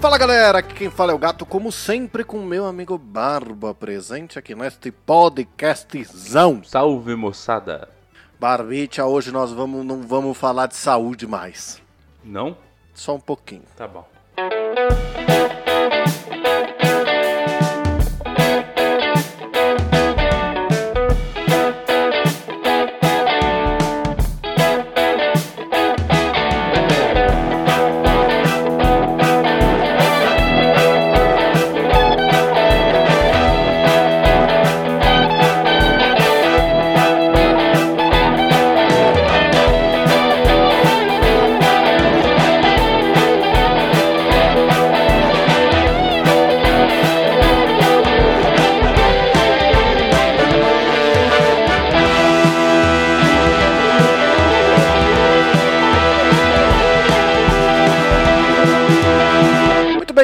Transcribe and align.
Fala 0.00 0.16
galera, 0.16 0.60
aqui 0.60 0.74
quem 0.74 0.90
fala 0.90 1.12
é 1.12 1.14
o 1.14 1.18
Gato, 1.18 1.44
como 1.44 1.70
sempre 1.70 2.24
com 2.24 2.38
meu 2.38 2.64
amigo 2.64 2.96
Barba 2.96 3.74
presente 3.74 4.38
aqui 4.38 4.54
neste 4.54 4.90
podcastzão. 4.90 6.64
Salve 6.64 7.14
moçada! 7.14 7.86
Barbicha, 8.38 9.04
hoje 9.04 9.30
nós 9.30 9.52
vamos, 9.52 9.84
não 9.84 10.00
vamos 10.00 10.38
falar 10.38 10.68
de 10.68 10.76
saúde 10.76 11.26
mais. 11.26 11.82
Não? 12.24 12.56
Só 12.94 13.16
um 13.16 13.20
pouquinho. 13.20 13.64
Tá 13.76 13.86
bom. 13.86 14.08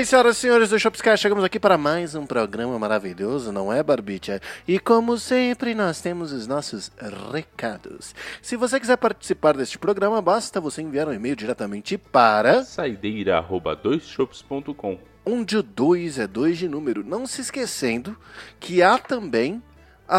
Senhoras 0.06 0.36
e 0.36 0.40
senhores 0.40 0.70
do 0.70 0.78
Shopscast, 0.78 1.20
chegamos 1.22 1.42
aqui 1.44 1.58
para 1.58 1.76
mais 1.76 2.14
um 2.14 2.24
programa 2.26 2.78
maravilhoso, 2.78 3.50
não 3.52 3.72
é, 3.72 3.82
Barbicha? 3.82 4.40
E 4.66 4.78
como 4.78 5.18
sempre, 5.18 5.74
nós 5.74 6.00
temos 6.00 6.32
os 6.32 6.46
nossos 6.46 6.90
recados. 7.32 8.14
Se 8.40 8.56
você 8.56 8.78
quiser 8.78 8.96
participar 8.96 9.56
deste 9.56 9.78
programa, 9.78 10.22
basta 10.22 10.60
você 10.60 10.82
enviar 10.82 11.08
um 11.08 11.12
e-mail 11.12 11.34
diretamente 11.36 11.98
para 11.98 12.62
Saideira 12.64 13.38
arroba 13.38 13.74
doisshops.com 13.74 14.98
onde 15.28 15.56
o 15.56 15.62
2 15.62 16.20
é 16.20 16.26
2 16.28 16.56
de 16.56 16.68
número. 16.68 17.02
Não 17.04 17.26
se 17.26 17.40
esquecendo 17.40 18.16
que 18.60 18.80
há 18.82 18.96
também 18.96 19.60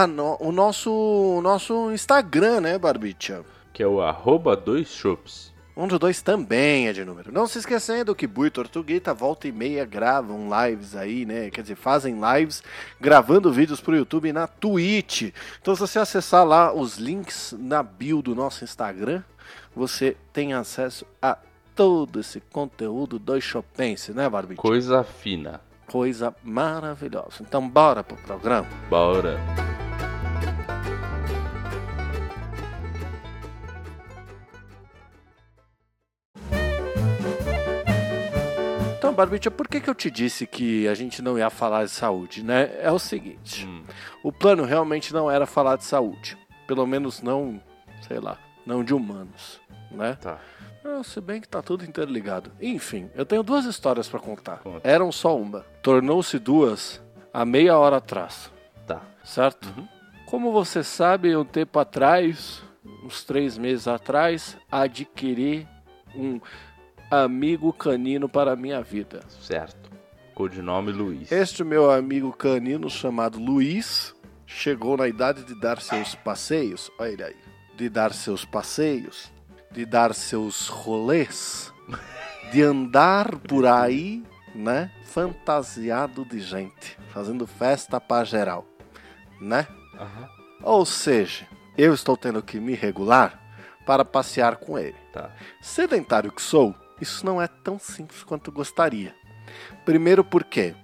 no- 0.09 0.35
o 0.41 0.51
nosso, 0.51 0.91
o 0.91 1.41
nosso 1.41 1.91
Instagram, 1.91 2.59
né, 2.61 2.77
Barbicha? 2.77 3.43
que 3.71 3.81
é 3.83 3.87
o 3.87 4.01
arroba 4.01 4.55
doisshops. 4.55 5.53
Onde 5.79 5.93
o 5.93 5.99
2 5.99 6.23
também 6.23 6.87
é 6.87 6.93
de 6.93 7.05
número. 7.05 7.31
Não 7.31 7.45
se 7.45 7.59
esquecendo 7.59 8.15
que 8.15 8.25
Bui 8.25 8.47
e 8.47 8.49
Tortuguita 8.49 9.13
volta 9.13 9.47
e 9.47 9.51
meia 9.51 9.85
gravam 9.85 10.49
lives 10.49 10.95
aí, 10.95 11.23
né? 11.23 11.51
Quer 11.51 11.61
dizer, 11.61 11.75
fazem 11.75 12.19
lives 12.19 12.63
gravando 12.99 13.53
vídeos 13.53 13.79
pro 13.79 13.95
YouTube 13.95 14.27
e 14.27 14.33
na 14.33 14.47
Twitch. 14.47 15.31
Então, 15.61 15.75
se 15.75 15.81
você 15.81 15.99
acessar 15.99 16.43
lá 16.43 16.73
os 16.73 16.97
links 16.97 17.53
na 17.59 17.83
bio 17.83 18.23
do 18.23 18.33
nosso 18.33 18.63
Instagram, 18.63 19.21
você 19.75 20.17
tem 20.33 20.51
acesso 20.51 21.05
a 21.21 21.37
todo 21.75 22.21
esse 22.21 22.39
conteúdo 22.39 23.19
do 23.19 23.39
Chopense, 23.39 24.13
né, 24.13 24.27
Barbie? 24.27 24.55
Coisa 24.55 25.03
fina. 25.03 25.61
Coisa 25.85 26.35
maravilhosa. 26.43 27.37
Então, 27.41 27.69
bora 27.69 28.03
pro 28.03 28.17
programa. 28.17 28.67
Bora. 28.89 29.39
Barbicha, 39.17 39.49
por 39.49 39.67
que, 39.67 39.81
que 39.81 39.89
eu 39.89 39.95
te 39.95 40.11
disse 40.11 40.45
que 40.45 40.87
a 40.87 40.93
gente 40.93 41.23
não 41.23 41.39
ia 41.39 41.49
falar 41.49 41.85
de 41.85 41.89
saúde, 41.89 42.43
né? 42.43 42.69
É 42.79 42.91
o 42.91 42.99
seguinte. 42.99 43.65
Hum. 43.65 43.83
O 44.21 44.31
plano 44.31 44.63
realmente 44.63 45.11
não 45.11 45.29
era 45.29 45.47
falar 45.47 45.75
de 45.75 45.85
saúde. 45.85 46.37
Pelo 46.67 46.85
menos 46.85 47.21
não, 47.23 47.59
sei 48.07 48.19
lá, 48.19 48.37
não 48.63 48.83
de 48.83 48.93
humanos, 48.93 49.59
né? 49.89 50.15
Tá. 50.21 50.37
Ah, 50.85 51.03
Se 51.03 51.19
bem 51.19 51.41
que 51.41 51.47
tá 51.47 51.63
tudo 51.63 51.83
interligado. 51.83 52.51
Enfim, 52.61 53.09
eu 53.15 53.25
tenho 53.25 53.41
duas 53.41 53.65
histórias 53.65 54.07
pra 54.07 54.19
contar. 54.19 54.57
Conta. 54.59 54.87
Eram 54.87 55.11
só 55.11 55.35
uma. 55.35 55.65
Tornou-se 55.81 56.37
duas 56.37 57.01
há 57.33 57.43
meia 57.43 57.75
hora 57.77 57.97
atrás, 57.97 58.51
Tá. 58.85 59.01
certo? 59.23 59.67
Uhum. 59.75 59.87
Como 60.27 60.51
você 60.51 60.83
sabe, 60.83 61.35
um 61.35 61.43
tempo 61.43 61.79
atrás, 61.79 62.61
uns 63.03 63.23
três 63.23 63.57
meses 63.57 63.87
atrás, 63.87 64.55
adquiri 64.71 65.67
um 66.15 66.39
amigo 67.09 67.71
canino 67.73 68.27
para 68.27 68.53
a 68.53 68.55
minha 68.55 68.81
vida. 68.81 69.21
Certo. 69.41 69.89
Codinome 70.33 70.91
Luiz. 70.91 71.31
Este 71.31 71.63
meu 71.63 71.89
amigo 71.89 72.31
canino 72.31 72.89
chamado 72.89 73.39
Luiz 73.39 74.15
chegou 74.45 74.95
na 74.95 75.07
idade 75.07 75.43
de 75.43 75.59
dar 75.59 75.81
seus 75.81 76.15
passeios, 76.15 76.91
olha 76.99 77.09
ele 77.09 77.23
aí, 77.23 77.35
de 77.75 77.89
dar 77.89 78.13
seus 78.13 78.45
passeios, 78.45 79.31
de 79.71 79.85
dar 79.85 80.13
seus 80.13 80.67
rolês, 80.67 81.73
de 82.51 82.61
andar 82.61 83.35
por 83.39 83.65
aí, 83.65 84.23
né, 84.53 84.91
fantasiado 85.03 86.23
de 86.23 86.39
gente, 86.39 86.97
fazendo 87.09 87.45
festa 87.45 87.99
pra 87.99 88.23
geral, 88.23 88.65
né? 89.41 89.67
Aham. 89.95 90.29
Ou 90.63 90.85
seja, 90.85 91.47
eu 91.77 91.93
estou 91.93 92.15
tendo 92.15 92.41
que 92.41 92.59
me 92.59 92.73
regular 92.73 93.39
para 93.85 94.03
passear 94.03 94.57
com 94.57 94.77
ele. 94.77 94.97
Tá. 95.13 95.31
Sedentário 95.61 96.31
que 96.31 96.41
sou, 96.41 96.75
isso 96.99 97.25
não 97.25 97.41
é 97.41 97.47
tão 97.47 97.77
simples 97.79 98.23
quanto 98.23 98.51
gostaria. 98.51 99.15
Primeiro 99.85 100.23
porque 100.23 100.75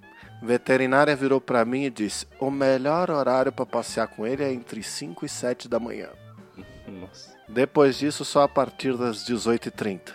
veterinária 0.42 1.16
virou 1.16 1.40
para 1.42 1.64
mim 1.66 1.84
e 1.84 1.90
disse: 1.90 2.28
"O 2.40 2.50
melhor 2.52 3.10
horário 3.10 3.52
para 3.52 3.66
passear 3.66 4.08
com 4.08 4.26
ele 4.26 4.44
é 4.44 4.52
entre 4.52 4.82
5 4.84 5.26
e 5.26 5.30
7 5.30 5.68
da 5.68 5.80
manhã. 5.80 6.10
Nossa. 6.88 7.34
Depois 7.48 7.98
disso 7.98 8.24
só 8.26 8.44
a 8.44 8.48
partir 8.50 8.96
das 8.98 9.26
18h30." 9.28 10.14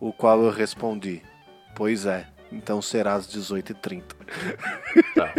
O 0.00 0.12
qual 0.12 0.42
eu 0.42 0.50
respondi: 0.50 1.22
"Pois 1.76 2.06
é, 2.06 2.26
então 2.50 2.82
será 2.82 3.14
às 3.14 3.26
18h30." 3.26 4.02
Tá. 5.14 5.32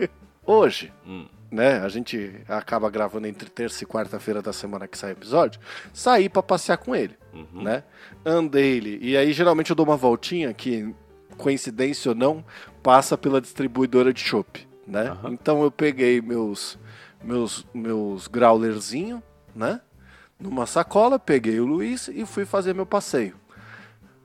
Hoje, 0.44 0.92
Hum. 1.06 1.26
Né? 1.50 1.80
A 1.80 1.88
gente 1.88 2.32
acaba 2.48 2.88
gravando 2.90 3.26
entre 3.26 3.48
terça 3.50 3.82
e 3.82 3.86
quarta-feira 3.86 4.40
da 4.40 4.52
semana 4.52 4.86
que 4.86 4.96
sai 4.96 5.10
o 5.10 5.12
episódio. 5.12 5.60
Saí 5.92 6.28
pra 6.28 6.42
passear 6.42 6.78
com 6.78 6.94
ele, 6.94 7.16
Uhum. 7.32 7.62
né? 7.62 7.82
Andei 8.24 8.76
ele. 8.76 8.98
E 9.02 9.16
aí 9.16 9.32
geralmente 9.32 9.70
eu 9.70 9.76
dou 9.76 9.84
uma 9.86 9.96
voltinha 9.96 10.52
que, 10.54 10.94
coincidência 11.36 12.10
ou 12.10 12.14
não, 12.14 12.44
passa 12.82 13.16
pela 13.18 13.40
distribuidora 13.40 14.12
de 14.12 14.20
chopp, 14.20 14.66
né? 14.86 15.08
Aham. 15.10 15.32
Então 15.32 15.62
eu 15.62 15.70
peguei 15.70 16.20
meus 16.20 16.78
meus 17.22 17.66
meus 17.74 18.26
growlerzinho, 18.28 19.22
né? 19.54 19.80
Numa 20.38 20.64
sacola, 20.66 21.18
peguei 21.18 21.60
o 21.60 21.66
Luiz 21.66 22.08
e 22.08 22.24
fui 22.24 22.44
fazer 22.46 22.74
meu 22.74 22.86
passeio. 22.86 23.34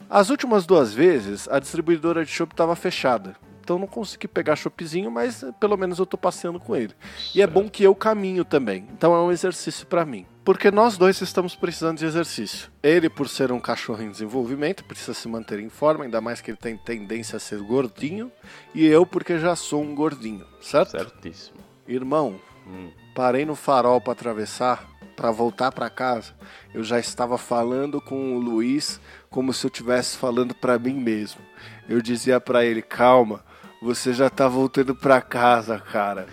As 0.09 0.29
últimas 0.29 0.65
duas 0.65 0.93
vezes, 0.93 1.47
a 1.49 1.59
distribuidora 1.59 2.23
de 2.23 2.31
chopp 2.31 2.53
estava 2.53 2.75
fechada. 2.75 3.35
Então 3.65 3.79
não 3.79 3.87
consegui 3.87 4.27
pegar 4.27 4.55
choppzinho, 4.55 5.09
mas 5.09 5.41
eh, 5.41 5.51
pelo 5.59 5.75
menos 5.75 5.97
eu 5.97 6.05
tô 6.05 6.15
passeando 6.19 6.59
com 6.59 6.75
ele. 6.75 6.93
E 7.33 7.41
é 7.41 7.47
bom 7.47 7.67
que 7.67 7.81
eu 7.81 7.95
caminho 7.95 8.45
também. 8.45 8.87
Então 8.93 9.11
é 9.15 9.17
um 9.17 9.31
exercício 9.31 9.87
pra 9.87 10.05
mim. 10.05 10.23
Porque 10.43 10.69
nós 10.69 10.99
dois 10.99 11.19
estamos 11.19 11.55
precisando 11.55 11.97
de 11.97 12.05
exercício. 12.05 12.69
Ele, 12.83 13.09
por 13.09 13.27
ser 13.27 13.51
um 13.51 13.59
cachorro 13.59 14.03
em 14.03 14.11
desenvolvimento, 14.11 14.83
precisa 14.85 15.15
se 15.15 15.27
manter 15.27 15.59
em 15.59 15.69
forma, 15.69 16.03
ainda 16.03 16.21
mais 16.21 16.41
que 16.41 16.51
ele 16.51 16.57
tem 16.59 16.77
tendência 16.77 17.37
a 17.37 17.39
ser 17.39 17.57
gordinho. 17.63 18.31
E 18.71 18.85
eu, 18.85 19.03
porque 19.03 19.39
já 19.39 19.55
sou 19.55 19.81
um 19.81 19.95
gordinho, 19.95 20.45
certo? 20.61 20.91
Certíssimo. 20.91 21.57
Irmão, 21.87 22.39
Hum. 22.67 22.91
parei 23.15 23.45
no 23.45 23.55
farol 23.55 23.99
pra 23.99 24.13
atravessar, 24.13 24.87
pra 25.15 25.31
voltar 25.31 25.71
pra 25.71 25.89
casa. 25.89 26.33
Eu 26.71 26.83
já 26.83 26.99
estava 26.99 27.35
falando 27.39 27.99
com 27.99 28.35
o 28.35 28.40
Luiz 28.40 29.01
como 29.31 29.51
se 29.53 29.66
eu 29.66 29.69
estivesse 29.69 30.17
falando 30.17 30.53
pra 30.53 30.78
mim 30.78 30.93
mesmo. 30.93 31.41
Eu 31.90 32.01
dizia 32.01 32.40
pra 32.40 32.63
ele: 32.66 32.81
"Calma, 32.81 33.43
você 33.85 34.14
já 34.14 34.29
tá 34.29 34.47
voltando 34.47 34.93
pra 34.96 35.22
casa, 35.22 35.79
cara. 35.79 36.28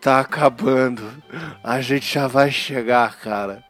Tá 0.00 0.20
acabando. 0.20 1.02
A 1.62 1.80
gente 1.80 2.12
já 2.14 2.26
vai 2.28 2.50
chegar, 2.50 3.16
cara." 3.18 3.64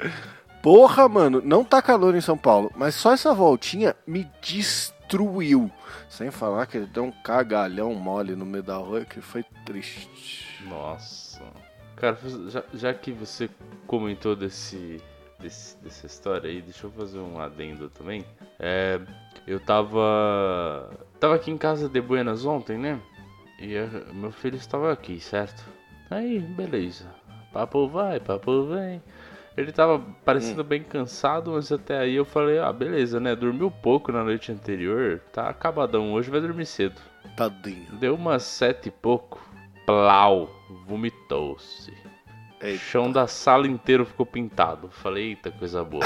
Porra, 0.63 1.07
mano, 1.09 1.43
não 1.45 1.63
tá 1.63 1.83
calor 1.83 2.15
em 2.15 2.21
São 2.23 2.39
Paulo, 2.39 2.73
mas 2.75 2.95
só 2.95 3.13
essa 3.13 3.35
voltinha 3.35 3.95
me 4.07 4.27
destruiu. 4.41 5.71
Sem 6.09 6.31
falar 6.31 6.65
que 6.67 6.79
ele 6.79 6.87
deu 6.87 7.05
um 7.05 7.11
cagalhão 7.13 7.93
mole 7.95 8.35
no 8.35 8.47
meio 8.47 8.63
da 8.65 8.77
rua 8.77 9.05
que 9.05 9.21
foi 9.21 9.45
triste. 9.67 10.63
Nossa. 10.67 11.43
Cara, 11.97 12.17
já, 12.49 12.63
já 12.73 12.95
que 12.95 13.13
você 13.13 13.51
comentou 13.87 14.35
desse, 14.35 15.03
desse- 15.39 15.77
dessa 15.83 16.07
história 16.07 16.49
aí, 16.49 16.63
deixa 16.63 16.87
eu 16.87 16.91
fazer 16.93 17.19
um 17.19 17.39
adendo 17.39 17.91
também. 17.91 18.25
É, 18.59 18.99
eu 19.47 19.61
tava. 19.61 20.91
Tava 21.25 21.37
aqui 21.37 21.51
em 21.51 21.57
casa 21.57 21.89
de 21.89 22.03
Buenas 22.03 22.45
ontem, 22.45 22.77
né? 22.77 23.01
E 23.59 23.73
meu 24.13 24.31
filho 24.31 24.57
estava 24.57 24.93
aqui, 24.93 25.19
certo? 25.19 25.65
Aí, 26.11 26.39
beleza. 26.39 27.07
Papo 27.51 27.89
vai, 27.89 28.21
papo 28.21 28.67
vem. 28.67 29.03
Ele 29.57 29.73
tava 29.73 29.99
parecendo 30.23 30.61
hum. 30.61 30.67
bem 30.67 30.83
cansado, 30.83 31.53
mas 31.53 31.73
até 31.73 31.99
aí 31.99 32.15
eu 32.15 32.27
falei, 32.27 32.59
ah, 32.59 32.71
beleza, 32.71 33.19
né? 33.19 33.35
Dormiu 33.35 33.71
pouco 33.71 34.13
na 34.13 34.23
noite 34.23 34.53
anterior, 34.53 35.19
tá 35.33 35.49
acabadão, 35.49 36.13
hoje 36.13 36.31
vai 36.31 36.43
dormir 36.43 36.67
cedo. 36.67 37.01
Tadinho. 37.35 37.91
Deu 37.93 38.17
umas 38.17 38.43
sete 38.43 38.91
e 38.91 38.93
pouco, 38.93 39.41
plau, 39.87 40.51
vomitou-se. 40.87 41.91
O 42.63 42.77
chão 42.77 43.11
da 43.11 43.27
sala 43.27 43.67
inteiro 43.67 44.05
ficou 44.05 44.27
pintado. 44.27 44.91
Falei, 44.91 45.29
eita, 45.29 45.51
coisa 45.51 45.83
boa. 45.83 46.05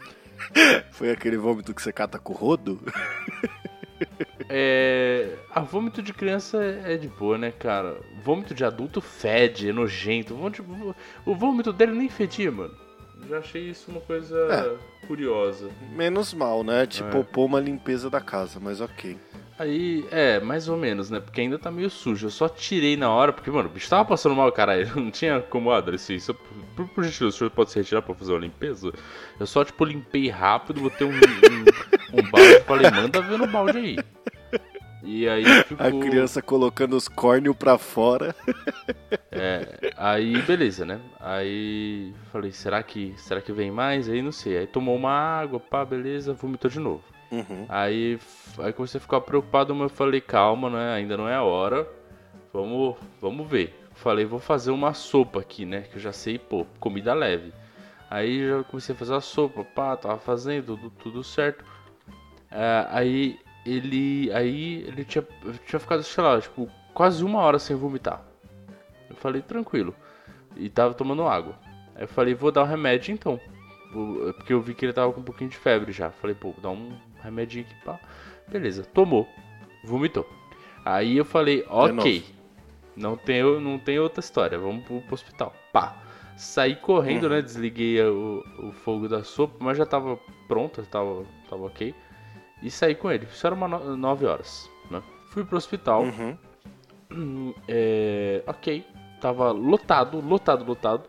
Foi 0.92 1.10
aquele 1.10 1.36
vômito 1.36 1.74
que 1.74 1.82
você 1.82 1.92
cata 1.92 2.18
com 2.18 2.32
o 2.32 2.36
rodo? 2.36 2.80
É. 4.48 5.36
A 5.50 5.60
vômito 5.60 6.02
de 6.02 6.12
criança 6.12 6.62
é 6.62 6.96
de 6.96 7.08
boa, 7.08 7.38
né, 7.38 7.50
cara? 7.50 7.96
Vômito 8.22 8.54
de 8.54 8.64
adulto 8.64 9.00
fede, 9.00 9.70
é 9.70 9.72
nojento. 9.72 10.36
O 11.24 11.34
vômito 11.34 11.72
dele 11.72 11.92
nem 11.92 12.08
fedia, 12.08 12.50
mano. 12.50 12.74
Já 13.28 13.38
achei 13.38 13.70
isso 13.70 13.90
uma 13.90 14.00
coisa 14.00 14.36
é. 14.36 15.06
curiosa. 15.06 15.70
Menos 15.92 16.34
mal, 16.34 16.62
né? 16.62 16.86
Tipo, 16.86 17.18
é. 17.18 17.22
pôr 17.22 17.46
uma 17.46 17.60
limpeza 17.60 18.10
da 18.10 18.20
casa, 18.20 18.60
mas 18.60 18.80
ok. 18.80 19.16
Aí, 19.56 20.04
é, 20.10 20.40
mais 20.40 20.68
ou 20.68 20.76
menos, 20.76 21.10
né? 21.10 21.20
Porque 21.20 21.40
ainda 21.40 21.58
tá 21.58 21.70
meio 21.70 21.88
sujo. 21.88 22.26
Eu 22.26 22.30
só 22.30 22.48
tirei 22.48 22.96
na 22.96 23.08
hora, 23.08 23.32
porque, 23.32 23.50
mano, 23.50 23.68
o 23.68 23.72
bicho 23.72 23.88
tava 23.88 24.04
passando 24.04 24.34
mal, 24.34 24.50
caralho. 24.50 24.90
Não 24.96 25.10
tinha 25.12 25.40
como, 25.40 25.70
assim, 25.70 26.18
só, 26.18 26.34
por, 26.74 26.88
por 26.88 27.04
gentileza, 27.04 27.36
o 27.36 27.38
senhor 27.38 27.50
pode 27.50 27.70
se 27.70 27.78
retirar 27.78 28.02
pra 28.02 28.14
fazer 28.14 28.32
uma 28.32 28.40
limpeza? 28.40 28.92
Eu 29.38 29.46
só, 29.46 29.64
tipo, 29.64 29.84
limpei 29.84 30.28
rápido, 30.28 30.80
botei 30.80 31.06
um, 31.06 31.12
um, 31.12 31.64
um 32.20 32.30
balde 32.30 32.60
falei, 32.60 32.90
manda 32.90 33.20
ver 33.20 33.38
no 33.38 33.46
balde 33.46 33.78
aí. 33.78 33.98
E 35.02 35.28
aí 35.28 35.44
ficou... 35.64 35.86
A 35.86 35.90
criança 35.90 36.40
colocando 36.40 36.96
os 36.96 37.08
córneos 37.08 37.54
pra 37.54 37.76
fora. 37.76 38.34
É, 39.30 39.92
aí 39.96 40.40
beleza, 40.42 40.86
né? 40.86 40.98
Aí 41.20 42.14
falei, 42.32 42.50
será 42.52 42.82
que, 42.82 43.14
será 43.18 43.42
que 43.42 43.52
vem 43.52 43.70
mais? 43.70 44.08
Aí 44.08 44.22
não 44.22 44.32
sei. 44.32 44.56
Aí 44.56 44.66
tomou 44.66 44.96
uma 44.96 45.12
água, 45.12 45.60
pá, 45.60 45.84
beleza, 45.84 46.32
vomitou 46.32 46.70
de 46.70 46.80
novo. 46.80 47.02
Uhum. 47.30 47.66
Aí, 47.68 48.18
aí 48.58 48.72
comecei 48.72 48.98
a 48.98 49.02
ficar 49.02 49.20
preocupado, 49.20 49.74
mas 49.74 49.90
eu 49.90 49.96
falei, 49.96 50.20
calma, 50.20 50.70
né? 50.70 50.94
Ainda 50.94 51.16
não 51.16 51.28
é 51.28 51.34
a 51.34 51.42
hora. 51.42 51.86
Vamos, 52.52 52.96
vamos 53.20 53.46
ver. 53.46 53.78
Falei, 53.94 54.24
vou 54.24 54.38
fazer 54.38 54.70
uma 54.70 54.94
sopa 54.94 55.40
aqui, 55.40 55.66
né? 55.66 55.82
Que 55.82 55.96
eu 55.96 56.00
já 56.00 56.12
sei, 56.12 56.38
pô, 56.38 56.64
comida 56.80 57.12
leve. 57.12 57.52
Aí 58.08 58.48
já 58.48 58.62
comecei 58.64 58.94
a 58.94 58.98
fazer 58.98 59.14
a 59.14 59.20
sopa, 59.20 59.64
pá, 59.64 59.96
tava 59.96 60.18
fazendo 60.18 60.76
tudo, 60.76 60.90
tudo 60.90 61.24
certo. 61.24 61.64
É, 62.54 62.86
aí 62.88 63.40
ele. 63.66 64.32
Aí 64.32 64.84
ele 64.86 65.04
tinha, 65.04 65.26
tinha 65.66 65.80
ficado, 65.80 66.02
sei 66.04 66.22
lá, 66.22 66.40
tipo, 66.40 66.70
quase 66.94 67.24
uma 67.24 67.40
hora 67.40 67.58
sem 67.58 67.74
vomitar. 67.74 68.24
Eu 69.10 69.16
falei, 69.16 69.42
tranquilo. 69.42 69.94
E 70.56 70.68
tava 70.68 70.94
tomando 70.94 71.26
água. 71.26 71.58
Aí 71.96 72.04
eu 72.04 72.08
falei, 72.08 72.34
vou 72.34 72.52
dar 72.52 72.62
um 72.62 72.66
remédio 72.66 73.12
então. 73.12 73.40
Porque 74.36 74.52
eu 74.52 74.60
vi 74.60 74.74
que 74.74 74.86
ele 74.86 74.92
tava 74.92 75.12
com 75.12 75.20
um 75.20 75.24
pouquinho 75.24 75.50
de 75.50 75.56
febre 75.56 75.92
já. 75.92 76.10
Falei, 76.10 76.34
pô, 76.34 76.54
dar 76.62 76.70
um 76.70 76.96
remedinho 77.22 77.64
aqui, 77.64 77.74
pá. 77.84 77.98
Beleza, 78.48 78.84
tomou. 78.84 79.28
Vomitou. 79.84 80.28
Aí 80.84 81.16
eu 81.16 81.24
falei, 81.24 81.64
ok. 81.68 82.24
Não 82.96 83.16
tem, 83.16 83.42
não 83.60 83.78
tem 83.78 83.98
outra 83.98 84.20
história, 84.20 84.58
vamos 84.58 84.84
pro, 84.84 85.00
pro 85.00 85.14
hospital. 85.14 85.52
Pá. 85.72 85.96
Saí 86.36 86.74
correndo, 86.76 87.24
uhum. 87.24 87.30
né? 87.30 87.42
Desliguei 87.42 88.02
o, 88.02 88.44
o 88.58 88.72
fogo 88.72 89.08
da 89.08 89.22
sopa, 89.22 89.56
mas 89.60 89.78
já 89.78 89.86
tava 89.86 90.18
pronto, 90.48 90.82
tava, 90.86 91.24
tava 91.48 91.66
ok. 91.66 91.94
E 92.64 92.70
saí 92.70 92.94
com 92.94 93.12
ele. 93.12 93.26
Isso 93.26 93.46
era 93.46 93.54
uma 93.54 93.68
9 93.68 94.24
horas, 94.24 94.70
né? 94.90 95.02
Fui 95.28 95.44
pro 95.44 95.58
hospital. 95.58 96.02
Uhum. 96.02 97.54
É, 97.68 98.42
ok. 98.46 98.84
Tava 99.20 99.52
lotado, 99.52 100.18
lotado, 100.20 100.64
lotado. 100.64 101.08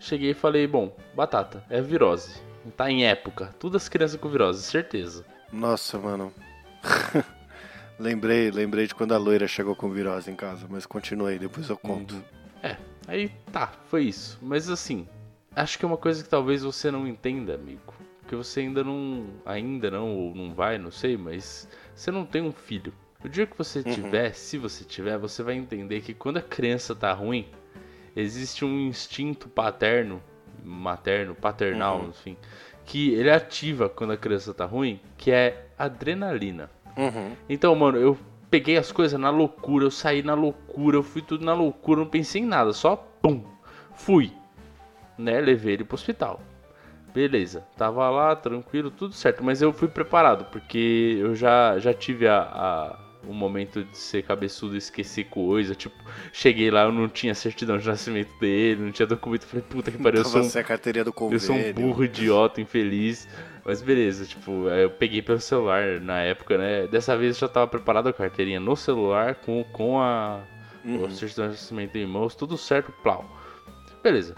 Cheguei 0.00 0.30
e 0.30 0.34
falei, 0.34 0.66
bom, 0.66 0.96
batata, 1.14 1.62
é 1.68 1.80
virose. 1.80 2.42
Tá 2.76 2.90
em 2.90 3.04
época. 3.04 3.54
Todas 3.58 3.82
as 3.82 3.88
crianças 3.88 4.18
com 4.18 4.28
virose, 4.28 4.62
certeza. 4.62 5.24
Nossa, 5.52 5.98
mano. 5.98 6.32
lembrei, 7.98 8.50
lembrei 8.50 8.86
de 8.86 8.94
quando 8.94 9.12
a 9.12 9.18
loira 9.18 9.46
chegou 9.46 9.76
com 9.76 9.90
virose 9.90 10.30
em 10.30 10.34
casa, 10.34 10.66
mas 10.68 10.86
continuei, 10.86 11.38
depois 11.38 11.68
eu 11.68 11.76
conto. 11.76 12.22
É, 12.62 12.76
aí 13.06 13.28
tá, 13.52 13.72
foi 13.88 14.04
isso. 14.04 14.38
Mas 14.40 14.70
assim, 14.70 15.06
acho 15.54 15.78
que 15.78 15.84
é 15.84 15.88
uma 15.88 15.98
coisa 15.98 16.22
que 16.22 16.28
talvez 16.28 16.62
você 16.62 16.90
não 16.90 17.06
entenda, 17.06 17.54
amigo. 17.54 17.93
Porque 18.34 18.42
você 18.42 18.60
ainda 18.60 18.82
não. 18.82 19.26
Ainda 19.46 19.90
não, 19.90 20.16
ou 20.16 20.34
não 20.34 20.52
vai, 20.52 20.76
não 20.76 20.90
sei, 20.90 21.16
mas 21.16 21.68
você 21.94 22.10
não 22.10 22.26
tem 22.26 22.42
um 22.42 22.52
filho. 22.52 22.92
O 23.24 23.28
dia 23.28 23.46
que 23.46 23.56
você 23.56 23.78
uhum. 23.78 23.94
tiver, 23.94 24.32
se 24.32 24.58
você 24.58 24.84
tiver, 24.84 25.16
você 25.16 25.42
vai 25.42 25.54
entender 25.54 26.00
que 26.00 26.12
quando 26.12 26.38
a 26.38 26.42
criança 26.42 26.94
tá 26.94 27.12
ruim, 27.12 27.46
existe 28.14 28.64
um 28.64 28.80
instinto 28.80 29.48
paterno, 29.48 30.20
materno, 30.62 31.34
paternal, 31.34 32.00
uhum. 32.00 32.08
enfim, 32.08 32.36
que 32.84 33.14
ele 33.14 33.30
ativa 33.30 33.88
quando 33.88 34.12
a 34.12 34.16
criança 34.16 34.52
tá 34.52 34.66
ruim, 34.66 35.00
que 35.16 35.30
é 35.30 35.68
adrenalina. 35.78 36.70
Uhum. 36.96 37.32
Então, 37.48 37.74
mano, 37.74 37.98
eu 37.98 38.18
peguei 38.50 38.76
as 38.76 38.92
coisas 38.92 39.18
na 39.18 39.30
loucura, 39.30 39.84
eu 39.84 39.90
saí 39.90 40.22
na 40.22 40.34
loucura, 40.34 40.96
eu 40.96 41.02
fui 41.02 41.22
tudo 41.22 41.44
na 41.44 41.54
loucura, 41.54 42.00
não 42.00 42.08
pensei 42.08 42.42
em 42.42 42.46
nada, 42.46 42.72
só 42.72 42.96
pum, 42.96 43.42
fui, 43.94 44.32
né, 45.16 45.40
levei 45.40 45.74
ele 45.74 45.84
pro 45.84 45.94
hospital. 45.94 46.40
Beleza, 47.14 47.64
tava 47.76 48.10
lá, 48.10 48.34
tranquilo, 48.34 48.90
tudo 48.90 49.14
certo, 49.14 49.44
mas 49.44 49.62
eu 49.62 49.72
fui 49.72 49.86
preparado, 49.86 50.46
porque 50.46 51.16
eu 51.20 51.32
já, 51.32 51.78
já 51.78 51.94
tive 51.94 52.26
a, 52.26 52.40
a 52.40 52.98
um 53.24 53.32
momento 53.32 53.84
de 53.84 53.96
ser 53.96 54.24
cabeçudo 54.24 54.74
e 54.74 54.78
esquecer 54.78 55.24
coisa, 55.26 55.76
tipo, 55.76 55.94
cheguei 56.32 56.72
lá, 56.72 56.82
eu 56.82 56.92
não 56.92 57.08
tinha 57.08 57.32
certidão 57.32 57.78
de 57.78 57.86
nascimento 57.86 58.36
dele, 58.40 58.82
não 58.82 58.90
tinha 58.90 59.06
documento, 59.06 59.46
falei, 59.46 59.64
puta 59.68 59.92
que 59.92 59.96
pariu, 59.96 60.22
eu 60.22 60.24
sou 60.24 60.42
um, 60.42 60.44
a 60.44 61.04
do 61.04 61.12
convênio. 61.12 61.36
eu 61.36 61.40
sou 61.40 61.54
um 61.54 61.72
burro 61.72 62.04
idiota, 62.04 62.60
infeliz, 62.60 63.28
mas 63.64 63.80
beleza, 63.80 64.26
tipo, 64.26 64.68
eu 64.68 64.90
peguei 64.90 65.22
pelo 65.22 65.38
celular 65.38 66.00
na 66.00 66.20
época, 66.20 66.58
né, 66.58 66.88
dessa 66.88 67.16
vez 67.16 67.36
eu 67.36 67.40
já 67.42 67.48
tava 67.48 67.68
preparado 67.68 68.08
a 68.08 68.12
carteirinha 68.12 68.58
no 68.58 68.74
celular, 68.74 69.36
com, 69.36 69.62
com 69.72 70.00
a, 70.00 70.40
uhum. 70.84 71.08
certidão 71.10 71.46
de 71.46 71.52
nascimento 71.52 71.94
em 71.94 72.06
mãos, 72.06 72.34
tudo 72.34 72.58
certo, 72.58 72.92
plau. 73.04 73.24
Beleza, 74.02 74.34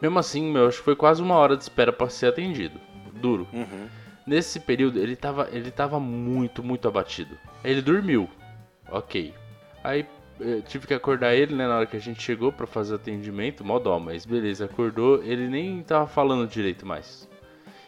mesmo 0.00 0.18
assim, 0.18 0.50
meu, 0.50 0.68
acho 0.68 0.78
que 0.78 0.84
foi 0.84 0.96
quase 0.96 1.22
uma 1.22 1.34
hora 1.34 1.56
de 1.56 1.62
espera 1.62 1.92
para 1.92 2.08
ser 2.08 2.26
atendido. 2.26 2.80
Duro. 3.14 3.46
Uhum. 3.52 3.88
Nesse 4.26 4.60
período, 4.60 4.98
ele 4.98 5.16
tava, 5.16 5.48
ele 5.50 5.70
tava 5.70 5.98
muito, 5.98 6.62
muito 6.62 6.86
abatido. 6.86 7.36
Ele 7.64 7.82
dormiu. 7.82 8.28
Ok. 8.90 9.34
Aí 9.82 10.06
tive 10.66 10.86
que 10.86 10.94
acordar 10.94 11.34
ele, 11.34 11.54
né, 11.54 11.66
na 11.66 11.78
hora 11.78 11.86
que 11.86 11.96
a 11.96 12.00
gente 12.00 12.22
chegou 12.22 12.52
para 12.52 12.66
fazer 12.66 12.94
atendimento, 12.94 13.64
mó 13.64 13.78
dó, 13.78 13.98
mas 13.98 14.24
beleza, 14.24 14.66
acordou, 14.66 15.22
ele 15.24 15.48
nem 15.48 15.82
tava 15.82 16.06
falando 16.06 16.48
direito 16.48 16.86
mais. 16.86 17.28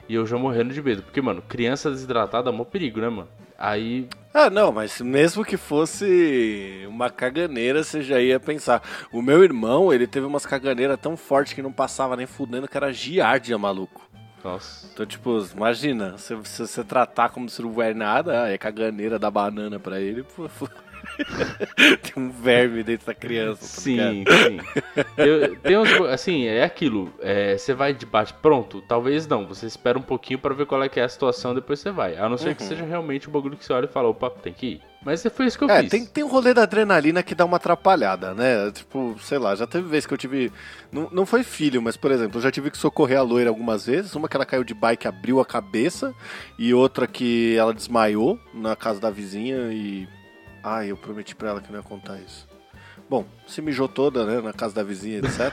E 0.08 0.14
eu 0.14 0.26
já 0.26 0.36
morrendo 0.36 0.74
de 0.74 0.82
medo, 0.82 1.02
porque, 1.02 1.20
mano, 1.20 1.42
criança 1.42 1.90
desidratada 1.90 2.50
é 2.50 2.52
mó 2.52 2.64
perigo, 2.64 3.00
né, 3.00 3.08
mano? 3.08 3.28
Aí. 3.60 4.08
Ah, 4.32 4.48
não, 4.48 4.72
mas 4.72 5.02
mesmo 5.02 5.44
que 5.44 5.58
fosse 5.58 6.86
uma 6.88 7.10
caganeira, 7.10 7.84
você 7.84 8.00
já 8.00 8.18
ia 8.18 8.40
pensar. 8.40 8.82
O 9.12 9.20
meu 9.20 9.44
irmão, 9.44 9.92
ele 9.92 10.06
teve 10.06 10.24
umas 10.24 10.46
caganeiras 10.46 10.98
tão 10.98 11.14
fortes 11.14 11.52
que 11.52 11.60
não 11.60 11.70
passava 11.70 12.16
nem 12.16 12.26
fudendo, 12.26 12.66
que 12.66 12.76
era 12.76 12.90
giardia, 12.90 13.58
maluco. 13.58 14.08
Nossa. 14.42 14.88
Então, 14.90 15.04
tipo, 15.04 15.46
imagina, 15.54 16.16
se, 16.16 16.34
se 16.44 16.66
você 16.66 16.82
tratar 16.82 17.28
como 17.28 17.50
se 17.50 17.60
não 17.60 17.68
houver 17.68 17.94
nada, 17.94 18.44
ah, 18.44 18.48
é 18.48 18.56
caganeira 18.56 19.18
da 19.18 19.30
banana 19.30 19.78
pra 19.78 20.00
ele, 20.00 20.22
pô. 20.22 20.48
tem 22.02 22.22
um 22.22 22.30
verme 22.30 22.82
dentro 22.82 23.06
da 23.06 23.14
criança. 23.14 23.60
Tá 23.60 23.66
sim, 23.66 24.24
sim. 24.24 24.60
Eu, 25.16 25.56
tem 25.56 25.78
uns, 25.78 25.90
assim, 26.08 26.46
é 26.46 26.62
aquilo. 26.62 27.12
É, 27.20 27.56
você 27.56 27.74
vai 27.74 27.92
de 27.92 28.06
bate 28.06 28.34
pronto? 28.34 28.82
Talvez 28.82 29.26
não. 29.26 29.46
Você 29.46 29.66
espera 29.66 29.98
um 29.98 30.02
pouquinho 30.02 30.38
para 30.38 30.54
ver 30.54 30.66
qual 30.66 30.82
é 30.82 30.88
que 30.88 31.00
é 31.00 31.04
a 31.04 31.08
situação, 31.08 31.54
depois 31.54 31.80
você 31.80 31.90
vai. 31.90 32.16
A 32.16 32.28
não 32.28 32.36
ser 32.36 32.50
uhum. 32.50 32.54
que 32.54 32.62
seja 32.62 32.84
realmente 32.84 33.28
um 33.28 33.32
bagulho 33.32 33.56
que 33.56 33.64
você 33.64 33.72
olha 33.72 33.86
e 33.86 33.88
fala, 33.88 34.08
opa, 34.08 34.30
tem 34.30 34.52
que 34.52 34.66
ir. 34.66 34.90
Mas 35.02 35.22
foi 35.34 35.46
isso 35.46 35.56
que 35.56 35.64
eu 35.64 35.70
é, 35.70 35.80
fiz. 35.80 35.90
Tem, 35.90 36.04
tem 36.04 36.22
um 36.22 36.28
rolê 36.28 36.52
da 36.52 36.64
adrenalina 36.64 37.22
que 37.22 37.34
dá 37.34 37.46
uma 37.46 37.56
atrapalhada, 37.56 38.34
né? 38.34 38.70
Tipo, 38.70 39.16
sei 39.20 39.38
lá, 39.38 39.54
já 39.54 39.66
teve 39.66 39.88
vezes 39.88 40.06
que 40.06 40.12
eu 40.12 40.18
tive. 40.18 40.52
Não, 40.92 41.08
não 41.10 41.24
foi 41.24 41.42
filho, 41.42 41.80
mas, 41.80 41.96
por 41.96 42.10
exemplo, 42.10 42.36
eu 42.36 42.42
já 42.42 42.50
tive 42.50 42.70
que 42.70 42.76
socorrer 42.76 43.18
a 43.18 43.22
loira 43.22 43.48
algumas 43.48 43.86
vezes. 43.86 44.14
Uma 44.14 44.28
que 44.28 44.36
ela 44.36 44.44
caiu 44.44 44.62
de 44.62 44.74
bike, 44.74 45.08
abriu 45.08 45.40
a 45.40 45.46
cabeça, 45.46 46.14
e 46.58 46.74
outra 46.74 47.06
que 47.06 47.56
ela 47.56 47.72
desmaiou 47.72 48.38
na 48.52 48.76
casa 48.76 49.00
da 49.00 49.10
vizinha 49.10 49.72
e 49.72 50.06
ah, 50.62 50.84
eu 50.84 50.96
prometi 50.96 51.34
pra 51.34 51.50
ela 51.50 51.60
que 51.60 51.70
não 51.70 51.78
ia 51.78 51.82
contar 51.82 52.18
isso. 52.18 52.48
Bom, 53.08 53.24
se 53.46 53.60
mijou 53.60 53.88
toda, 53.88 54.24
né, 54.24 54.40
na 54.40 54.52
casa 54.52 54.74
da 54.74 54.84
vizinha, 54.84 55.18
etc. 55.18 55.52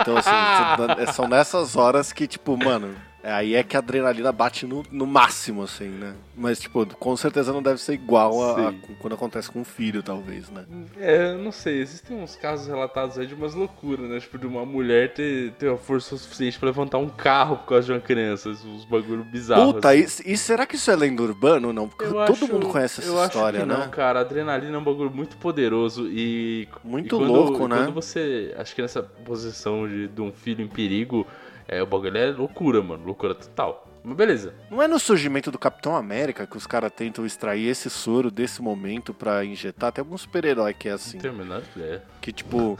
Então, 0.00 0.16
assim, 0.16 0.30
são 1.12 1.26
nessas 1.26 1.74
horas 1.76 2.12
que, 2.12 2.26
tipo, 2.26 2.56
mano, 2.56 2.88
é, 2.88 3.13
aí 3.24 3.54
é 3.54 3.62
que 3.62 3.76
a 3.76 3.78
adrenalina 3.80 4.30
bate 4.30 4.66
no, 4.66 4.82
no 4.90 5.06
máximo, 5.06 5.62
assim, 5.62 5.88
né? 5.88 6.14
Mas, 6.36 6.60
tipo, 6.60 6.84
com 6.96 7.16
certeza 7.16 7.52
não 7.52 7.62
deve 7.62 7.80
ser 7.80 7.94
igual 7.94 8.42
a, 8.42 8.68
a, 8.68 8.74
quando 8.98 9.14
acontece 9.14 9.50
com 9.50 9.60
um 9.60 9.64
filho, 9.64 10.02
talvez, 10.02 10.50
né? 10.50 10.64
É, 10.98 11.32
eu 11.32 11.38
não 11.38 11.52
sei. 11.52 11.80
Existem 11.80 12.16
uns 12.16 12.36
casos 12.36 12.66
relatados 12.66 13.18
aí 13.18 13.26
de 13.26 13.34
umas 13.34 13.54
loucuras, 13.54 14.08
né? 14.08 14.20
Tipo, 14.20 14.38
de 14.38 14.46
uma 14.46 14.66
mulher 14.66 15.14
ter, 15.14 15.52
ter 15.52 15.70
a 15.70 15.76
força 15.76 16.16
suficiente 16.16 16.58
pra 16.58 16.68
levantar 16.68 16.98
um 16.98 17.08
carro 17.08 17.56
por 17.58 17.66
causa 17.66 17.86
de 17.86 17.92
uma 17.92 18.00
criança. 18.00 18.50
Uns 18.50 18.84
bagulho 18.84 19.24
bizarros. 19.24 19.74
Puta, 19.74 19.90
assim. 19.90 20.22
e, 20.26 20.32
e, 20.32 20.36
será 20.36 20.66
que 20.66 20.76
isso 20.76 20.90
é 20.90 20.96
lenda 20.96 21.22
urbana 21.22 21.68
ou 21.68 21.72
não? 21.72 21.88
Porque 21.88 22.04
eu 22.04 22.10
todo 22.10 22.32
acho, 22.32 22.52
mundo 22.52 22.68
conhece 22.68 23.00
essa 23.00 23.10
eu 23.10 23.24
história, 23.24 23.60
acho 23.60 23.68
que 23.68 23.72
né? 23.72 23.84
Não, 23.84 23.90
cara. 23.90 24.18
A 24.18 24.22
adrenalina 24.22 24.74
é 24.74 24.78
um 24.78 24.84
bagulho 24.84 25.10
muito 25.10 25.36
poderoso 25.36 26.08
e. 26.08 26.68
Muito 26.82 27.16
e 27.16 27.18
quando, 27.18 27.32
louco, 27.32 27.68
né? 27.68 27.76
Quando 27.76 27.92
você. 27.92 28.54
Acho 28.58 28.74
que 28.74 28.82
nessa 28.82 29.02
posição 29.02 29.88
de, 29.88 30.08
de 30.08 30.20
um 30.20 30.32
filho 30.32 30.62
em 30.62 30.68
perigo 30.68 31.26
É, 31.66 31.82
o 31.82 31.86
bagulho 31.86 32.16
é 32.16 32.30
loucura, 32.30 32.82
mano. 32.82 33.04
Loucura 33.04 33.34
total. 33.34 33.88
Mas 34.02 34.16
beleza. 34.16 34.54
Não 34.70 34.82
é 34.82 34.86
no 34.86 34.98
surgimento 34.98 35.50
do 35.50 35.58
Capitão 35.58 35.96
América 35.96 36.46
que 36.46 36.56
os 36.56 36.66
caras 36.66 36.92
tentam 36.92 37.24
extrair 37.24 37.66
esse 37.68 37.88
soro 37.88 38.30
desse 38.30 38.60
momento 38.60 39.14
pra 39.14 39.44
injetar? 39.44 39.92
Tem 39.92 40.02
algum 40.02 40.18
super-herói 40.18 40.74
que 40.74 40.90
é 40.90 40.92
assim. 40.92 41.16
Não 41.16 41.22
tenho 41.22 41.34
a 41.34 41.36
menor 41.36 41.62
ideia. 41.74 42.02
Que 42.20 42.30
tipo, 42.30 42.78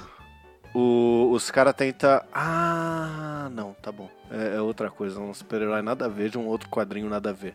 o- 0.75 1.31
os 1.33 1.50
caras 1.50 1.75
tentam. 1.75 2.21
Ah, 2.33 3.49
não, 3.52 3.75
tá 3.81 3.93
bom. 3.93 4.11
É, 4.31 4.57
é 4.57 4.61
outra 4.61 4.90
coisa, 4.90 5.21
um 5.21 5.33
super-herói 5.33 5.81
nada 5.83 6.07
a 6.07 6.09
ver 6.09 6.31
de 6.31 6.37
um 6.38 6.47
outro 6.47 6.69
quadrinho 6.69 7.09
nada 7.09 7.31
a 7.31 7.33
ver. 7.33 7.54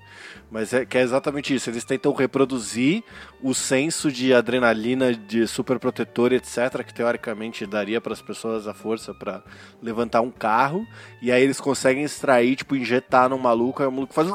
Mas 0.50 0.72
é 0.72 0.86
que 0.86 0.98
é 0.98 1.02
exatamente 1.02 1.54
isso. 1.54 1.70
Eles 1.70 1.84
tentam 1.84 2.14
reproduzir 2.14 3.04
o 3.44 3.54
senso 3.54 4.12
de 4.12 4.34
adrenalina, 4.34 5.14
de 5.14 5.46
super 5.48 5.78
protetor, 5.80 6.32
etc., 6.32 6.84
que 6.86 6.94
teoricamente 6.94 7.66
daria 7.66 8.00
para 8.00 8.14
as 8.14 8.22
pessoas 8.22 8.68
a 8.68 8.74
força 8.74 9.14
pra 9.14 9.42
levantar 9.82 10.22
um 10.22 10.32
carro. 10.32 10.88
E 11.22 11.32
aí 11.32 11.44
eles 11.44 11.60
conseguem 11.60 12.04
extrair, 12.04 12.56
tipo, 12.56 12.76
injetar 12.76 13.28
no 13.28 13.38
maluco, 13.38 13.82
aí 13.82 13.88
o 13.88 13.92
maluco 13.92 14.14
faz. 14.14 14.30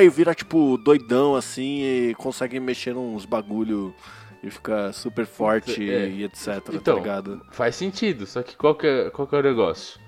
E 0.00 0.08
vira, 0.08 0.34
tipo, 0.34 0.76
doidão 0.78 1.34
assim 1.34 1.82
e 1.82 2.14
consegue 2.16 2.60
mexer 2.60 2.94
nos 2.94 3.24
bagulho. 3.24 3.94
E 4.42 4.50
fica 4.50 4.90
super 4.92 5.26
forte 5.26 5.90
É. 5.90 6.08
e 6.08 6.24
etc, 6.24 6.62
Então, 6.72 6.80
tá 6.80 7.00
ligado? 7.00 7.42
Faz 7.50 7.76
sentido, 7.76 8.26
só 8.26 8.42
que 8.42 8.56
qual 8.56 8.74
que, 8.74 8.86
é, 8.86 9.10
qual 9.10 9.28
que 9.28 9.34
é 9.34 9.38
o 9.38 9.42
negócio? 9.42 10.00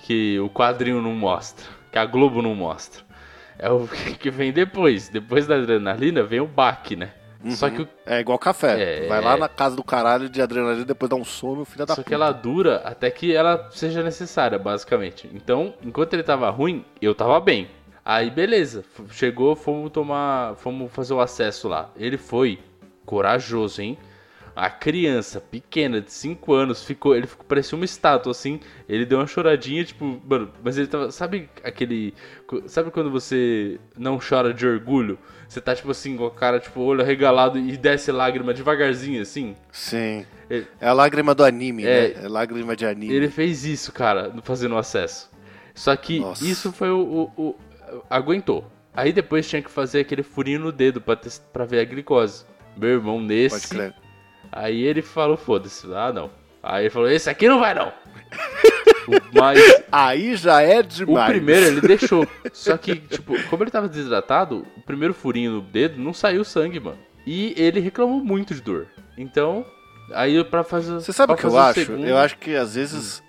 Que 0.00 0.38
o 0.40 0.50
quadrinho 0.50 1.00
não 1.00 1.12
mostra, 1.14 1.64
que 1.92 1.98
a 1.98 2.04
Globo 2.04 2.42
não 2.42 2.54
mostra. 2.54 3.02
É 3.58 3.70
o 3.70 3.86
que 4.20 4.30
vem 4.30 4.52
depois. 4.52 5.08
Depois 5.08 5.46
da 5.46 5.56
adrenalina 5.56 6.22
vem 6.22 6.40
o 6.40 6.46
baque, 6.46 6.96
né? 6.96 7.12
Só 7.50 7.70
que, 7.70 7.82
o- 7.82 7.88
É 8.04 8.18
igual 8.18 8.38
café. 8.40 9.04
É. 9.04 9.06
Vai 9.08 9.20
lá 9.20 9.36
na 9.36 9.48
casa 9.48 9.76
do 9.76 9.84
caralho 9.84 10.28
de 10.28 10.42
adrenalina 10.42 10.84
depois 10.84 11.08
dá 11.08 11.14
um 11.14 11.24
sono, 11.24 11.64
filho 11.64 11.86
da 11.86 11.94
só 11.94 12.02
que 12.02 12.06
puta. 12.06 12.14
ela 12.14 12.32
dura 12.32 12.82
até 12.84 13.08
que 13.08 13.32
ela 13.34 13.68
seja 13.70 14.02
necessária, 14.02 14.58
basicamente. 14.58 15.30
Então, 15.32 15.72
enquanto 15.80 16.12
ele 16.14 16.24
tava 16.24 16.50
ruim, 16.50 16.84
eu 17.00 17.14
tava 17.14 17.38
bem. 17.38 17.68
Aí, 18.04 18.30
beleza. 18.30 18.84
Chegou, 19.10 19.54
fomos 19.54 19.92
tomar. 19.92 20.56
Fomos 20.56 20.90
fazer 20.92 21.14
o 21.14 21.20
acesso 21.20 21.68
lá. 21.68 21.88
Ele 21.96 22.16
foi 22.18 22.58
corajoso, 23.06 23.80
hein? 23.80 23.96
A 24.54 24.70
criança 24.70 25.38
pequena 25.38 26.00
de 26.00 26.10
5 26.10 26.52
anos 26.54 26.82
ficou. 26.82 27.14
Ele 27.14 27.26
ficou, 27.26 27.44
parecia 27.44 27.76
uma 27.76 27.84
estátua, 27.84 28.30
assim. 28.32 28.58
Ele 28.88 29.04
deu 29.04 29.18
uma 29.18 29.26
choradinha, 29.26 29.84
tipo, 29.84 30.18
mano, 30.26 30.50
mas 30.64 30.78
ele 30.78 30.86
tava. 30.86 31.10
Sabe 31.12 31.50
aquele. 31.62 32.14
Sabe 32.66 32.90
quando 32.90 33.10
você 33.10 33.78
não 33.98 34.18
chora 34.18 34.54
de 34.54 34.66
orgulho? 34.66 35.18
Você 35.46 35.60
tá, 35.60 35.74
tipo 35.74 35.90
assim, 35.90 36.16
com 36.16 36.24
a 36.24 36.30
cara, 36.30 36.58
tipo, 36.58 36.80
olho 36.80 37.02
arregalado 37.02 37.58
e 37.58 37.76
desce 37.76 38.10
lágrima 38.10 38.54
devagarzinho, 38.54 39.20
assim? 39.20 39.54
Sim. 39.70 40.24
Ele- 40.48 40.66
É 40.80 40.88
a 40.88 40.92
lágrima 40.94 41.34
do 41.34 41.44
anime, 41.44 41.84
É. 41.84 42.14
né? 42.14 42.24
É 42.24 42.28
lágrima 42.28 42.74
de 42.74 42.86
anime. 42.86 43.14
Ele 43.14 43.28
fez 43.28 43.62
isso, 43.66 43.92
cara, 43.92 44.32
fazendo 44.42 44.74
o 44.74 44.78
acesso. 44.78 45.30
Só 45.74 45.94
que 45.94 46.18
Nossa. 46.20 46.42
isso 46.42 46.72
foi 46.72 46.88
o, 46.88 47.30
o- 47.36 47.42
o- 47.50 47.56
Aguentou. 48.08 48.64
Aí 48.94 49.12
depois 49.12 49.46
tinha 49.46 49.60
que 49.60 49.70
fazer 49.70 50.00
aquele 50.00 50.22
furinho 50.22 50.60
no 50.60 50.72
dedo 50.72 50.98
pra 51.00 51.64
ver 51.66 51.80
a 51.80 51.84
glicose. 51.84 52.44
Meu 52.76 52.90
irmão, 52.90 53.14
Pode 53.16 53.26
nesse. 53.28 53.68
crer. 53.68 53.94
Aí 54.52 54.82
ele 54.82 55.02
falou: 55.02 55.36
foda-se. 55.36 55.86
Ah, 55.94 56.12
não. 56.12 56.30
Aí 56.62 56.84
ele 56.84 56.90
falou: 56.90 57.08
esse 57.10 57.28
aqui 57.30 57.48
não 57.48 57.60
vai 57.60 57.74
não. 57.74 57.88
O- 57.88 57.92
Mas 59.38 59.60
Aí 59.90 60.34
já 60.36 60.60
é 60.62 60.80
o 60.80 60.82
demais. 60.82 61.30
primeiro 61.30 61.66
ele 61.66 61.80
deixou. 61.80 62.26
Só 62.52 62.76
que, 62.76 62.96
tipo, 62.96 63.34
como 63.48 63.62
ele 63.62 63.70
tava 63.70 63.88
desidratado, 63.88 64.66
o 64.76 64.80
primeiro 64.82 65.14
furinho 65.14 65.52
no 65.52 65.60
dedo 65.60 66.00
não 66.00 66.12
saiu 66.12 66.44
sangue, 66.44 66.80
mano. 66.80 66.98
E 67.26 67.54
ele 67.56 67.80
reclamou 67.80 68.22
muito 68.24 68.54
de 68.54 68.60
dor. 68.60 68.86
Então, 69.16 69.64
aí 70.12 70.42
pra 70.44 70.62
fazer. 70.64 70.92
Você 70.94 71.12
sabe 71.12 71.32
o 71.32 71.36
que 71.36 71.44
eu 71.44 71.58
acho? 71.58 71.80
segundo- 71.80 72.06
Eu 72.06 72.18
acho 72.18 72.36
que 72.38 72.54
às 72.54 72.74
vezes 72.74 73.22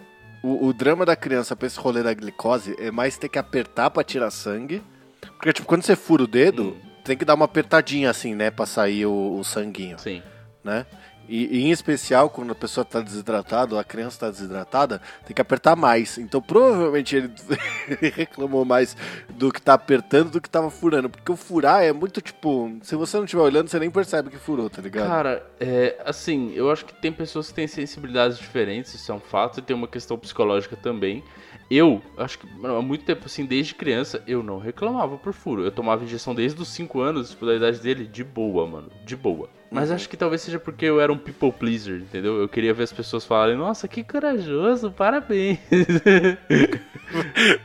o, 0.44 0.68
o 0.68 0.74
drama 0.74 1.06
da 1.06 1.16
criança 1.16 1.56
pra 1.56 1.68
esse 1.68 1.80
rolê 1.80 2.04
da 2.04 2.14
glicose 2.14 2.76
é 2.80 2.92
mais 2.92 3.18
ter 3.18 3.30
que 3.30 3.40
apertar 3.40 3.90
pra 3.90 4.04
tirar 4.04 4.30
sangue. 4.32 4.82
Porque, 5.22 5.54
tipo, 5.54 5.68
quando 5.68 5.84
você 5.84 5.96
fura 5.96 6.24
o 6.24 6.28
dedo, 6.28 6.70
Hum. 6.70 6.87
Tem 7.08 7.18
que 7.18 7.26
dar 7.26 7.34
uma 7.36 7.46
apertadinha 7.46 8.10
assim, 8.10 8.36
né? 8.36 8.52
Pra 8.52 8.66
sair 8.66 9.06
o, 9.06 9.38
o 9.40 9.44
sanguinho, 9.44 9.98
Sim. 9.98 10.22
né? 10.64 10.86
E, 11.28 11.58
e 11.58 11.64
em 11.66 11.72
especial, 11.72 12.30
quando 12.30 12.52
a 12.52 12.56
pessoa 12.56 12.86
tá 12.86 13.02
desidratada, 13.02 13.76
ou 13.76 13.80
a 13.80 13.84
criança 13.84 14.20
tá 14.20 14.30
desidratada, 14.30 15.02
tem 15.26 15.36
que 15.36 15.42
apertar 15.42 15.76
mais. 15.76 16.18
Então, 16.18 16.42
provavelmente 16.42 17.16
ele 17.16 17.32
reclamou 18.16 18.64
mais 18.64 18.96
do 19.30 19.52
que 19.52 19.62
tá 19.62 19.74
apertando 19.74 20.32
do 20.32 20.42
que 20.42 20.50
tava 20.50 20.70
furando. 20.70 21.10
Porque 21.10 21.32
o 21.32 21.36
furar 21.36 21.84
é 21.84 21.92
muito, 21.92 22.22
tipo, 22.22 22.78
se 22.82 22.96
você 22.96 23.18
não 23.18 23.26
estiver 23.26 23.44
olhando, 23.44 23.68
você 23.68 23.80
nem 23.80 23.92
percebe 23.92 24.30
que 24.30 24.38
furou, 24.38 24.70
tá 24.70 24.82
ligado? 24.82 25.08
Cara, 25.08 25.46
é, 25.60 26.02
assim, 26.06 26.54
eu 26.54 26.72
acho 26.72 26.86
que 26.86 26.94
tem 26.94 27.12
pessoas 27.12 27.50
que 27.50 27.54
têm 27.54 27.68
sensibilidades 27.68 28.38
diferentes, 28.38 28.94
isso 28.94 29.12
é 29.12 29.16
um 29.16 29.20
fato, 29.20 29.60
e 29.60 29.62
tem 29.64 29.76
uma 29.76 29.88
questão 29.88 30.18
psicológica 30.18 30.76
também. 30.76 31.24
Eu, 31.70 32.02
acho 32.18 32.40
que 32.40 32.48
há 32.66 32.82
muito 32.82 33.04
tempo, 33.04 33.26
assim, 33.26 33.46
desde 33.46 33.76
criança, 33.76 34.24
eu 34.26 34.42
não 34.42 34.58
reclamava 34.58 35.18
por 35.18 35.34
furo. 35.34 35.66
Eu 35.66 35.72
tomava 35.72 36.04
injeção 36.04 36.34
desde 36.34 36.62
os 36.62 36.70
5 36.70 37.02
anos, 37.02 37.32
tipo, 37.32 37.46
da 37.46 37.56
idade 37.56 37.80
dele, 37.80 38.06
de 38.06 38.24
boa, 38.24 38.66
mano, 38.66 38.90
de 39.04 39.16
boa. 39.16 39.50
Mas 39.70 39.92
acho 39.92 40.08
que 40.08 40.16
talvez 40.16 40.42
seja 40.42 40.60
porque 40.60 40.86
eu 40.86 41.00
era 41.02 41.12
um 41.12 41.18
people 41.18 41.52
pleaser, 41.52 41.98
entendeu? 42.00 42.40
Eu 42.40 42.48
queria 42.48 42.74
ver 42.74 42.84
as 42.84 42.94
pessoas 42.94 43.26
falarem, 43.26 43.58
nossa, 43.58 43.88
que 43.88 44.04
corajoso, 44.04 44.92
parabéns. 44.92 45.60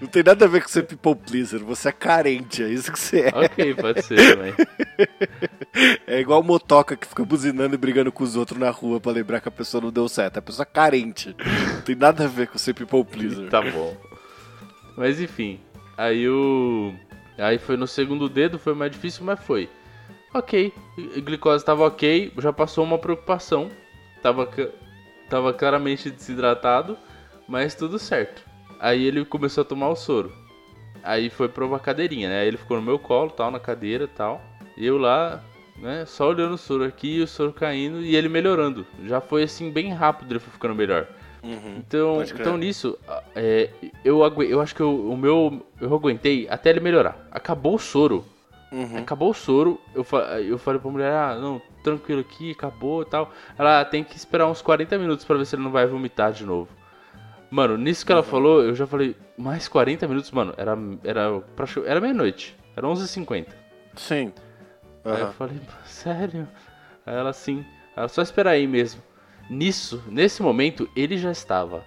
Não 0.00 0.08
tem 0.08 0.22
nada 0.22 0.44
a 0.44 0.48
ver 0.48 0.62
com 0.62 0.68
ser 0.68 0.82
people 0.84 1.14
pleaser, 1.14 1.60
você 1.60 1.88
é 1.88 1.92
carente, 1.92 2.62
é 2.62 2.68
isso 2.68 2.90
que 2.90 2.98
você 2.98 3.20
é. 3.20 3.28
ok, 3.28 3.74
pode 3.74 4.02
ser 4.02 4.16
também. 4.16 4.54
É 6.06 6.20
igual 6.20 6.42
motoca 6.42 6.96
que 6.96 7.06
fica 7.06 7.24
buzinando 7.24 7.74
e 7.74 7.78
brigando 7.78 8.12
com 8.12 8.22
os 8.22 8.36
outros 8.36 8.58
na 8.58 8.70
rua 8.70 9.00
pra 9.00 9.12
lembrar 9.12 9.40
que 9.40 9.48
a 9.48 9.52
pessoa 9.52 9.80
não 9.80 9.90
deu 9.90 10.08
certo. 10.08 10.36
É 10.36 10.38
a 10.38 10.42
pessoa 10.42 10.66
carente. 10.66 11.34
Não 11.74 11.80
tem 11.82 11.94
nada 11.94 12.24
a 12.24 12.28
ver 12.28 12.48
com 12.48 12.58
ser 12.58 12.74
people 12.74 13.04
pleaser. 13.04 13.48
Tá 13.48 13.62
bom. 13.62 13.96
Mas 14.96 15.20
enfim, 15.20 15.60
aí 15.96 16.28
o. 16.28 16.94
Aí 17.38 17.58
foi 17.58 17.76
no 17.76 17.86
segundo 17.86 18.28
dedo, 18.28 18.58
foi 18.58 18.74
mais 18.74 18.92
difícil, 18.92 19.24
mas 19.24 19.40
foi. 19.40 19.68
Ok, 20.34 20.72
a 21.16 21.20
glicose 21.20 21.64
tava 21.64 21.86
ok, 21.86 22.32
já 22.38 22.52
passou 22.52 22.84
uma 22.84 22.98
preocupação. 22.98 23.70
Tava, 24.22 24.48
tava 25.28 25.52
claramente 25.52 26.10
desidratado, 26.10 26.96
mas 27.46 27.74
tudo 27.74 27.98
certo. 27.98 28.42
Aí 28.80 29.04
ele 29.04 29.24
começou 29.24 29.62
a 29.62 29.64
tomar 29.64 29.88
o 29.88 29.96
soro. 29.96 30.32
Aí 31.02 31.28
foi 31.28 31.48
pra 31.48 31.64
uma 31.66 31.78
cadeirinha, 31.78 32.28
né? 32.28 32.40
Aí 32.40 32.48
ele 32.48 32.56
ficou 32.56 32.76
no 32.76 32.82
meu 32.82 32.98
colo, 32.98 33.30
tal, 33.30 33.50
na 33.50 33.58
cadeira 33.60 34.06
tal. 34.08 34.40
E 34.76 34.86
eu 34.86 34.96
lá, 34.96 35.42
né, 35.76 36.04
só 36.06 36.28
olhando 36.28 36.54
o 36.54 36.58
soro 36.58 36.84
aqui, 36.84 37.20
o 37.20 37.26
soro 37.26 37.52
caindo 37.52 38.00
e 38.00 38.14
ele 38.16 38.28
melhorando. 38.28 38.86
Já 39.04 39.20
foi 39.20 39.42
assim, 39.42 39.70
bem 39.70 39.92
rápido, 39.92 40.32
ele 40.32 40.38
foi 40.38 40.52
ficando 40.52 40.74
melhor. 40.74 41.06
Uhum. 41.42 41.74
Então, 41.78 42.22
então 42.22 42.56
nisso, 42.56 42.96
é, 43.34 43.68
eu, 44.04 44.20
eu 44.42 44.60
acho 44.60 44.74
que 44.74 44.80
eu- 44.80 45.10
o 45.10 45.16
meu. 45.16 45.66
Eu 45.80 45.92
aguentei 45.92 46.46
até 46.48 46.70
ele 46.70 46.80
melhorar. 46.80 47.26
Acabou 47.32 47.74
o 47.74 47.78
soro. 47.78 48.24
Uhum. 48.72 48.98
Acabou 48.98 49.30
o 49.30 49.34
soro. 49.34 49.78
Eu, 49.94 50.04
eu 50.48 50.56
falei 50.58 50.80
pra 50.80 50.90
mulher: 50.90 51.12
ah, 51.12 51.36
não, 51.38 51.60
tranquilo 51.84 52.22
aqui, 52.22 52.52
acabou 52.52 53.02
e 53.02 53.04
tal. 53.04 53.30
Ela 53.58 53.80
"Ah, 53.80 53.84
tem 53.84 54.02
que 54.02 54.16
esperar 54.16 54.46
uns 54.48 54.62
40 54.62 54.96
minutos 54.98 55.24
pra 55.26 55.36
ver 55.36 55.44
se 55.44 55.54
ele 55.54 55.62
não 55.62 55.70
vai 55.70 55.86
vomitar 55.86 56.32
de 56.32 56.44
novo. 56.46 56.70
Mano, 57.50 57.76
nisso 57.76 58.06
que 58.06 58.10
ela 58.10 58.22
falou, 58.22 58.62
eu 58.62 58.74
já 58.74 58.86
falei: 58.86 59.14
mais 59.36 59.68
40 59.68 60.08
minutos, 60.08 60.30
mano. 60.30 60.54
Era, 60.56 60.76
era, 61.04 61.42
era 61.84 62.00
meia-noite. 62.00 62.56
Era 62.74 62.86
11h50. 62.86 63.48
Sim. 63.94 64.32
Aí 65.04 65.20
eu 65.20 65.32
falei, 65.32 65.60
sério? 65.84 66.48
Aí 67.04 67.14
ela 67.14 67.30
assim, 67.30 67.64
ela 67.94 68.08
só 68.08 68.22
espera 68.22 68.50
aí 68.50 68.66
mesmo. 68.66 69.02
Nisso, 69.50 70.02
nesse 70.08 70.42
momento, 70.42 70.88
ele 70.96 71.18
já 71.18 71.30
estava 71.30 71.84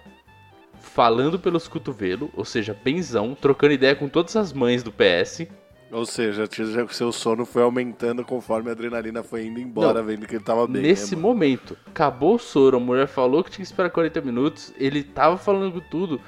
falando 0.78 1.38
pelos 1.38 1.66
cotovelos, 1.66 2.30
ou 2.36 2.44
seja, 2.44 2.78
benzão, 2.84 3.34
trocando 3.34 3.72
ideia 3.72 3.96
com 3.96 4.08
todas 4.08 4.36
as 4.36 4.52
mães 4.52 4.82
do 4.82 4.92
PS. 4.92 5.48
Ou 5.90 6.04
seja, 6.04 6.44
o 6.44 6.88
seu 6.92 7.12
sono 7.12 7.44
foi 7.44 7.62
aumentando 7.62 8.24
conforme 8.24 8.68
a 8.68 8.72
adrenalina 8.72 9.22
foi 9.22 9.46
indo 9.46 9.60
embora, 9.60 10.00
Não. 10.00 10.04
vendo 10.04 10.26
que 10.26 10.34
ele 10.34 10.44
tava 10.44 10.66
bem. 10.66 10.82
Nesse 10.82 11.14
né, 11.14 11.22
momento, 11.22 11.76
acabou 11.86 12.34
o 12.34 12.38
soro, 12.38 12.76
a 12.76 12.80
mulher 12.80 13.06
falou 13.06 13.44
que 13.44 13.50
tinha 13.50 13.64
que 13.64 13.70
esperar 13.70 13.90
40 13.90 14.20
minutos, 14.20 14.74
ele 14.76 15.04
tava 15.04 15.36
falando 15.36 15.80
tudo, 15.80 16.20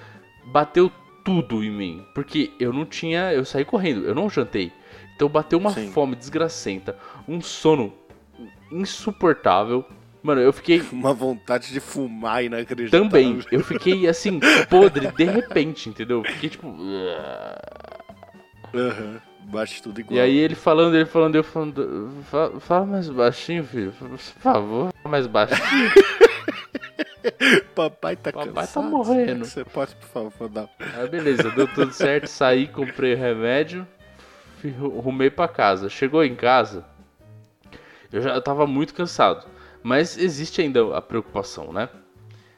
bateu 0.47 0.93
tudo 1.25 1.63
em 1.65 1.71
mim, 1.71 2.07
porque 2.15 2.53
eu 2.61 2.73
não 2.73 2.87
tinha, 2.87 3.33
eu 3.33 3.45
saí 3.45 3.65
correndo, 3.65 4.07
eu 4.07 4.15
não 4.15 4.31
jantei. 4.31 4.73
Então 5.17 5.29
bateu 5.29 5.59
uma 5.59 5.73
Sim. 5.73 5.91
fome 5.91 6.15
desgracenta, 6.15 6.97
um 7.27 7.41
sono 7.41 7.93
insuportável. 8.71 9.85
Mano, 10.23 10.41
eu 10.41 10.53
fiquei 10.53 10.81
Uma 10.93 11.13
vontade 11.13 11.73
de 11.73 11.81
fumar 11.81 12.45
inacreditável. 12.45 13.09
Também, 13.09 13.41
eu 13.51 13.65
fiquei 13.65 14.07
assim, 14.07 14.39
podre 14.71 15.09
de 15.09 15.25
repente, 15.25 15.89
entendeu? 15.89 16.23
Fiquei 16.23 16.51
tipo. 16.51 16.69
Aham. 18.73 19.21
Bate 19.49 19.83
tudo 19.83 19.99
igual. 20.01 20.17
E 20.17 20.21
aí 20.21 20.37
ele 20.37 20.55
falando, 20.55 20.95
ele 20.95 21.07
falando, 21.07 21.35
eu 21.37 21.43
falando. 21.45 22.11
"Fa- 22.31 22.53
Fala 22.61 22.85
mais 22.87 23.09
baixinho, 23.09 23.65
filho, 23.65 23.93
por 23.93 24.17
favor, 24.19 24.93
fala 25.03 25.11
mais 25.11 25.27
baixinho. 25.27 25.91
Papai 27.75 28.17
tá 28.17 28.33
Papai 28.33 28.49
cansado. 28.53 28.75
tá 28.75 28.83
morrendo. 28.91 29.45
Você 29.45 29.65
pode, 29.65 29.95
por 29.97 30.07
favor, 30.09 30.49
dar. 30.49 30.69
Aí 30.97 31.09
beleza, 31.09 31.51
deu 31.51 31.67
tudo 31.67 31.93
certo, 31.93 32.27
saí, 32.27 32.67
comprei 32.67 33.15
o 33.15 33.17
remédio, 33.17 33.87
rumei 35.03 35.31
pra 35.31 35.49
casa. 35.49 35.89
Chegou 35.89 36.25
em 36.25 36.35
casa, 36.35 36.85
eu 38.13 38.21
já 38.23 38.41
tava 38.41 38.67
muito 38.67 38.95
cansado. 38.95 39.47
Mas 39.83 40.19
existe 40.19 40.61
ainda 40.61 40.97
a 40.97 41.01
preocupação, 41.01 41.73
né? 41.73 41.89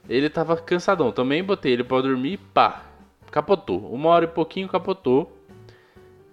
Ele 0.08 0.28
tava 0.30 0.56
cansadão, 0.56 1.12
também 1.12 1.44
botei 1.44 1.72
ele 1.72 1.84
pra 1.84 2.00
dormir, 2.00 2.38
pá. 2.52 2.82
capotou. 3.30 3.92
Uma 3.92 4.08
hora 4.10 4.24
e 4.24 4.28
pouquinho 4.28 4.68
capotou. 4.68 5.36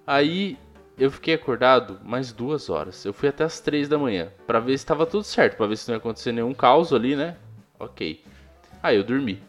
Aí 0.08 0.58
eu 0.98 1.12
fiquei 1.12 1.34
acordado 1.34 2.00
mais 2.04 2.32
duas 2.32 2.70
horas. 2.70 3.04
Eu 3.04 3.12
fui 3.12 3.28
até 3.28 3.44
as 3.44 3.60
três 3.60 3.90
da 3.90 3.98
manhã 3.98 4.32
para 4.48 4.60
ver 4.62 4.78
se 4.78 4.84
estava 4.84 5.06
tudo 5.06 5.24
certo, 5.24 5.58
para 5.58 5.68
ver 5.68 5.76
se 5.76 5.88
não 5.90 5.96
ia 5.96 5.98
acontecer 5.98 6.32
nenhum 6.32 6.54
caos 6.54 6.94
ali, 6.94 7.14
né? 7.14 7.36
Ok. 7.78 8.24
Aí 8.82 8.96
eu 8.96 9.04
dormi. 9.04 9.42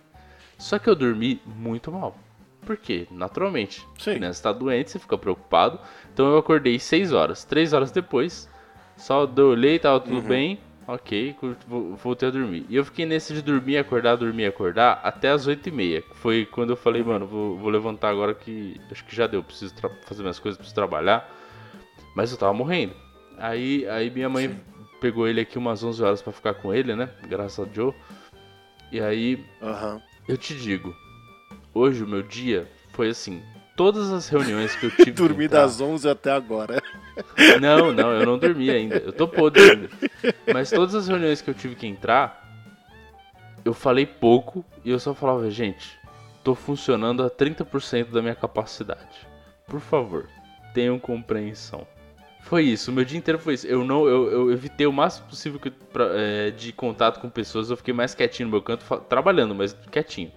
Só 0.59 0.79
que 0.79 0.91
eu 0.91 0.97
dormi 0.97 1.41
muito 1.47 1.93
mal. 1.93 2.19
Por 2.67 2.77
quê? 2.77 3.07
Naturalmente. 3.11 3.87
Sim. 3.99 4.11
A 4.11 4.15
criança 4.17 4.43
tá 4.43 4.53
doente, 4.53 4.91
você 4.91 4.99
fica 4.99 5.17
preocupado. 5.17 5.79
Então 6.13 6.27
eu 6.27 6.39
acordei 6.39 6.79
6 6.79 7.13
horas. 7.13 7.45
3 7.45 7.73
horas 7.73 7.93
depois, 7.93 8.51
só 8.97 9.31
eu 9.37 9.49
olhei, 9.49 9.79
tava 9.79 10.01
tudo 10.01 10.21
bem. 10.21 10.59
Ok, 10.89 11.37
vo- 11.69 11.95
voltei 11.97 12.29
a 12.29 12.33
dormir. 12.33 12.65
E 12.69 12.75
eu 12.77 12.83
fiquei 12.85 13.05
nesse 13.05 13.35
de 13.35 13.43
dormir, 13.43 13.77
acordar, 13.77 14.17
dormir, 14.17 14.47
acordar 14.47 14.99
até 15.05 15.29
as 15.29 15.47
8 15.47 15.69
e 15.69 15.73
meia. 15.73 16.03
Foi 16.15 16.47
quando 16.47 16.71
eu 16.71 16.77
falei, 16.77 17.03
mano, 17.03 17.27
vou, 17.27 17.59
vou 17.59 17.69
levantar 17.69 18.09
agora 18.09 18.33
que 18.35 18.81
acho 18.91 19.05
que 19.05 19.15
já 19.15 19.27
deu. 19.27 19.43
Preciso 19.45 19.75
fazer 20.07 20.23
minhas 20.23 20.39
coisas, 20.39 20.57
preciso 20.57 20.75
trabalhar. 20.75 21.31
Mas 22.17 22.33
eu 22.33 22.39
tava 22.39 22.55
morrendo. 22.55 22.95
Aí, 23.37 23.87
aí 23.87 24.09
minha 24.11 24.31
mãe 24.31 24.59
pegou 24.99 25.29
ele 25.29 25.43
aqui 25.43 25.59
umas 25.59 25.85
11 25.85 26.03
horas 26.03 26.23
pra 26.23 26.33
ficar 26.33 26.55
com 26.55 26.73
ele, 26.73 26.97
né? 26.97 27.11
Graças 27.29 27.69
a 27.69 27.71
Joe. 27.71 27.93
E 28.91 28.99
aí 28.99 29.45
Aham. 29.61 30.01
eu 30.27 30.39
te 30.39 30.55
digo, 30.55 30.97
hoje 31.75 32.03
o 32.03 32.09
meu 32.09 32.23
dia 32.23 32.67
foi 32.95 33.11
assim, 33.11 33.43
todas 33.77 34.11
as 34.11 34.27
reuniões 34.31 34.75
que 34.75 34.87
eu 34.87 34.91
tive 34.91 35.05
que 35.05 35.11
Dormi 35.13 35.45
entrar- 35.45 35.61
das 35.61 35.83
11 35.83 36.09
até 36.09 36.33
agora. 36.33 36.83
Não, 37.61 37.93
não, 37.93 38.13
eu 38.13 38.27
não 38.27 38.39
dormi 38.39 38.71
ainda. 38.71 38.97
Eu 38.97 39.13
tô 39.13 39.27
podre 39.29 39.63
ainda. 39.71 39.89
Mas 40.53 40.71
todas 40.71 40.95
as 40.95 41.09
reuniões 41.09 41.41
que 41.41 41.51
eu 41.51 41.55
tive 41.55 41.75
que 41.75 41.87
entrar, 41.87 42.47
eu 43.65 43.75
falei 43.75 44.07
pouco 44.07 44.65
e 44.85 44.91
eu 44.91 44.99
só 44.99 45.15
falava, 45.15 45.51
gente, 45.51 45.99
tô 46.45 46.55
funcionando 46.55 47.23
a 47.23 47.31
30% 47.31 48.11
da 48.11 48.23
minha 48.23 48.35
capacidade. 48.35 49.27
Por 49.67 49.81
favor, 49.81 50.27
tenham 50.73 50.99
compreensão. 50.99 51.87
Foi 52.41 52.63
isso, 52.63 52.91
meu 52.91 53.05
dia 53.05 53.19
inteiro 53.19 53.39
foi 53.39 53.55
isso. 53.55 53.67
Eu 53.67 53.85
não, 53.85 54.07
eu, 54.07 54.31
eu 54.31 54.51
evitei 54.53 54.87
o 54.87 54.93
máximo 54.93 55.27
possível 55.29 55.61
que, 55.61 55.71
pra- 55.71 56.09
é, 56.15 56.51
de 56.51 56.73
contato 56.73 57.21
com 57.21 57.29
pessoas. 57.29 57.69
Eu 57.69 57.77
fiquei 57.77 57.93
mais 57.93 58.15
quietinho 58.15 58.47
no 58.47 58.53
meu 58.53 58.63
canto, 58.63 58.85
trabalhando, 59.09 59.55
mas 59.55 59.77
quietinho. 59.91 60.33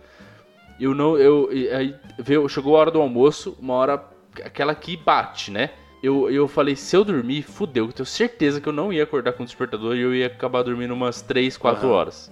Eu 0.80 0.94
não, 0.94 1.16
eu, 1.18 1.48
aí 1.74 1.96
veio, 2.18 2.50
chegou 2.50 2.76
a 2.76 2.80
hora 2.80 2.92
do 2.92 3.00
almoço, 3.00 3.56
uma 3.62 3.76
hora 3.76 4.04
aquela 4.44 4.74
que 4.76 4.98
bate, 4.98 5.52
né? 5.52 5.70
Eu, 6.02 6.30
eu 6.32 6.48
falei, 6.48 6.76
se 6.76 6.96
eu 6.96 7.04
dormir, 7.04 7.44
fudeu, 7.44 7.86
eu 7.86 7.92
tenho 7.94 8.06
certeza 8.06 8.60
que 8.60 8.68
eu 8.68 8.74
não 8.74 8.92
ia 8.92 9.04
acordar 9.04 9.34
com 9.34 9.44
o 9.44 9.46
despertador 9.46 9.96
e 9.96 10.02
eu 10.02 10.16
ia 10.16 10.28
acabar 10.28 10.64
dormindo 10.64 10.94
umas 10.94 11.22
3, 11.22 11.56
4 11.58 11.86
Aham. 11.88 11.96
horas. 11.96 12.32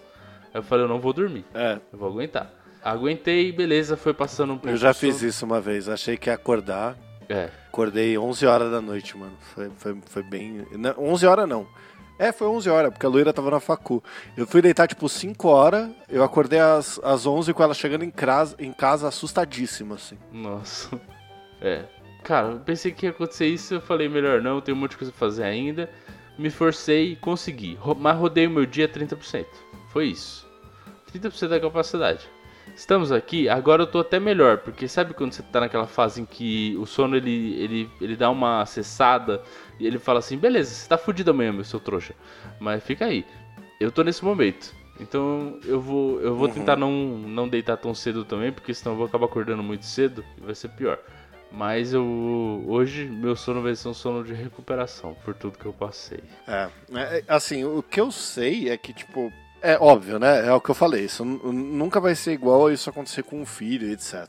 Aí 0.53 0.59
eu 0.59 0.63
falei, 0.63 0.85
eu 0.85 0.89
não 0.89 0.99
vou 0.99 1.13
dormir, 1.13 1.45
É, 1.53 1.79
eu 1.93 1.99
vou 1.99 2.09
aguentar. 2.09 2.51
Aguentei, 2.83 3.51
beleza, 3.51 3.95
foi 3.97 4.13
passando 4.13 4.53
um 4.53 4.57
pouco. 4.57 4.69
eu 4.69 4.77
já 4.77 4.93
fiz 4.93 5.21
isso 5.21 5.45
uma 5.45 5.59
vez. 5.61 5.87
Achei 5.89 6.17
que 6.17 6.29
ia 6.29 6.33
acordar. 6.33 6.97
É, 7.27 7.49
Acordei 7.67 8.17
11 8.17 8.45
horas 8.47 8.71
da 8.71 8.81
noite, 8.81 9.15
mano. 9.15 9.33
Foi, 9.53 9.69
foi, 9.77 9.97
foi 10.07 10.23
bem. 10.23 10.65
Não, 10.71 10.95
11 10.97 11.27
horas 11.27 11.47
não. 11.47 11.67
É, 12.17 12.31
foi 12.31 12.47
11 12.47 12.69
horas, 12.69 12.91
porque 12.91 13.05
a 13.05 13.09
loira 13.09 13.31
tava 13.31 13.51
na 13.51 13.59
facu. 13.59 14.03
Eu 14.35 14.47
fui 14.47 14.61
deitar 14.61 14.87
tipo 14.87 15.07
5 15.07 15.47
horas, 15.47 15.89
eu 16.09 16.23
acordei 16.23 16.59
às, 16.59 16.99
às 17.03 17.25
11 17.25 17.53
com 17.53 17.61
ela 17.61 17.73
chegando 17.73 18.03
em 18.03 18.09
casa, 18.09 18.55
em 18.59 18.73
casa 18.73 19.07
assustadíssima, 19.07 19.95
assim. 19.95 20.17
nossa. 20.31 20.89
É. 21.61 21.83
Cara, 22.23 22.47
eu 22.49 22.59
pensei 22.59 22.91
que 22.91 23.05
ia 23.05 23.09
acontecer 23.11 23.47
isso, 23.47 23.73
eu 23.75 23.81
falei, 23.81 24.07
melhor 24.09 24.41
não, 24.41 24.61
tem 24.61 24.73
um 24.73 24.77
monte 24.77 24.91
de 24.91 24.97
coisa 24.97 25.11
pra 25.11 25.19
fazer 25.19 25.43
ainda. 25.43 25.89
Me 26.37 26.49
forcei 26.49 27.13
e 27.13 27.15
consegui. 27.15 27.77
Mas 27.97 28.17
rodei 28.17 28.47
o 28.47 28.49
meu 28.49 28.65
dia 28.65 28.87
30%. 28.87 29.45
Foi 29.89 30.05
isso. 30.07 30.47
30% 31.11 31.47
da 31.49 31.59
capacidade. 31.59 32.27
Estamos 32.75 33.11
aqui, 33.11 33.49
agora 33.49 33.81
eu 33.83 33.87
tô 33.87 33.99
até 33.99 34.19
melhor, 34.19 34.59
porque 34.59 34.87
sabe 34.87 35.13
quando 35.13 35.33
você 35.33 35.41
tá 35.41 35.59
naquela 35.59 35.87
fase 35.87 36.21
em 36.21 36.25
que 36.25 36.77
o 36.77 36.85
sono 36.85 37.15
ele, 37.17 37.55
ele, 37.61 37.89
ele 37.99 38.15
dá 38.15 38.29
uma 38.29 38.61
acessada 38.61 39.41
e 39.79 39.87
ele 39.87 39.97
fala 39.97 40.19
assim: 40.19 40.37
beleza, 40.37 40.73
você 40.73 40.87
tá 40.87 40.97
fudido 40.97 41.31
amanhã, 41.31 41.51
meu 41.51 41.63
seu 41.65 41.79
trouxa, 41.79 42.13
mas 42.59 42.81
fica 42.83 43.05
aí. 43.05 43.25
Eu 43.79 43.91
tô 43.91 44.03
nesse 44.03 44.23
momento, 44.23 44.73
então 44.99 45.59
eu 45.65 45.81
vou, 45.81 46.21
eu 46.21 46.35
vou 46.35 46.47
Uhum. 46.47 46.53
tentar 46.53 46.75
não, 46.77 46.91
não 46.91 47.49
deitar 47.49 47.75
tão 47.75 47.93
cedo 47.93 48.23
também, 48.23 48.51
porque 48.51 48.73
senão 48.73 48.93
eu 48.93 48.97
vou 48.97 49.07
acabar 49.07 49.25
acordando 49.25 49.63
muito 49.63 49.85
cedo 49.85 50.23
e 50.37 50.45
vai 50.45 50.53
ser 50.55 50.69
pior. 50.69 50.99
Mas 51.51 51.93
eu 51.93 52.63
hoje 52.67 53.05
meu 53.05 53.35
sono 53.35 53.61
vai 53.61 53.75
ser 53.75 53.87
um 53.87 53.93
sono 53.93 54.23
de 54.23 54.33
recuperação 54.33 55.15
por 55.25 55.33
tudo 55.33 55.57
que 55.57 55.65
eu 55.65 55.73
passei. 55.73 56.19
É, 56.47 56.69
é, 56.93 57.23
assim, 57.27 57.63
o 57.65 57.81
que 57.81 57.99
eu 57.99 58.11
sei 58.11 58.69
é 58.69 58.77
que, 58.77 58.93
tipo, 58.93 59.33
é 59.61 59.77
óbvio, 59.79 60.19
né? 60.19 60.47
É 60.47 60.53
o 60.53 60.61
que 60.61 60.69
eu 60.69 60.75
falei, 60.75 61.05
isso 61.05 61.25
nu- 61.25 61.51
nunca 61.51 61.99
vai 61.99 62.13
ser 62.15 62.33
igual 62.33 62.71
isso 62.71 62.89
acontecer 62.89 63.23
com 63.23 63.41
um 63.41 63.45
filho, 63.45 63.91
etc. 63.91 64.27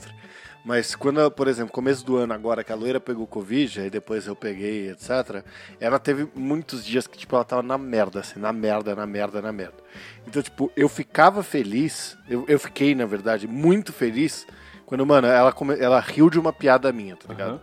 Mas 0.65 0.95
quando, 0.95 1.31
por 1.31 1.49
exemplo, 1.49 1.73
começo 1.73 2.05
do 2.05 2.17
ano 2.17 2.35
agora, 2.35 2.63
que 2.65 2.73
a 2.73 2.75
loira 2.75 3.01
pegou 3.01 3.27
Covid, 3.27 3.81
aí 3.81 3.91
depois 3.91 4.27
eu 4.27 4.37
peguei, 4.37 4.91
etc., 4.91 5.43
ela 5.79 5.99
teve 5.99 6.29
muitos 6.35 6.85
dias 6.85 7.07
que, 7.07 7.17
tipo, 7.17 7.35
ela 7.35 7.45
tava 7.45 7.63
na 7.63 7.79
merda, 7.79 8.21
assim, 8.21 8.39
na 8.39 8.53
merda, 8.53 8.95
na 8.95 9.07
merda, 9.07 9.41
na 9.41 9.53
merda. 9.53 9.77
Então, 10.27 10.43
tipo, 10.43 10.71
eu 10.77 10.89
ficava 10.89 11.43
feliz, 11.43 12.17
eu, 12.29 12.45
eu 12.47 12.59
fiquei, 12.59 12.95
na 12.95 13.07
verdade, 13.07 13.47
muito 13.47 13.91
feliz 13.93 14.47
quando, 14.91 15.07
mano, 15.07 15.29
ela, 15.29 15.53
come- 15.53 15.79
ela 15.79 16.01
riu 16.01 16.29
de 16.29 16.37
uma 16.39 16.53
piada 16.53 16.93
minha, 16.93 17.15
tá 17.17 17.29
ligado? 17.29 17.49
Aham. 17.51 17.61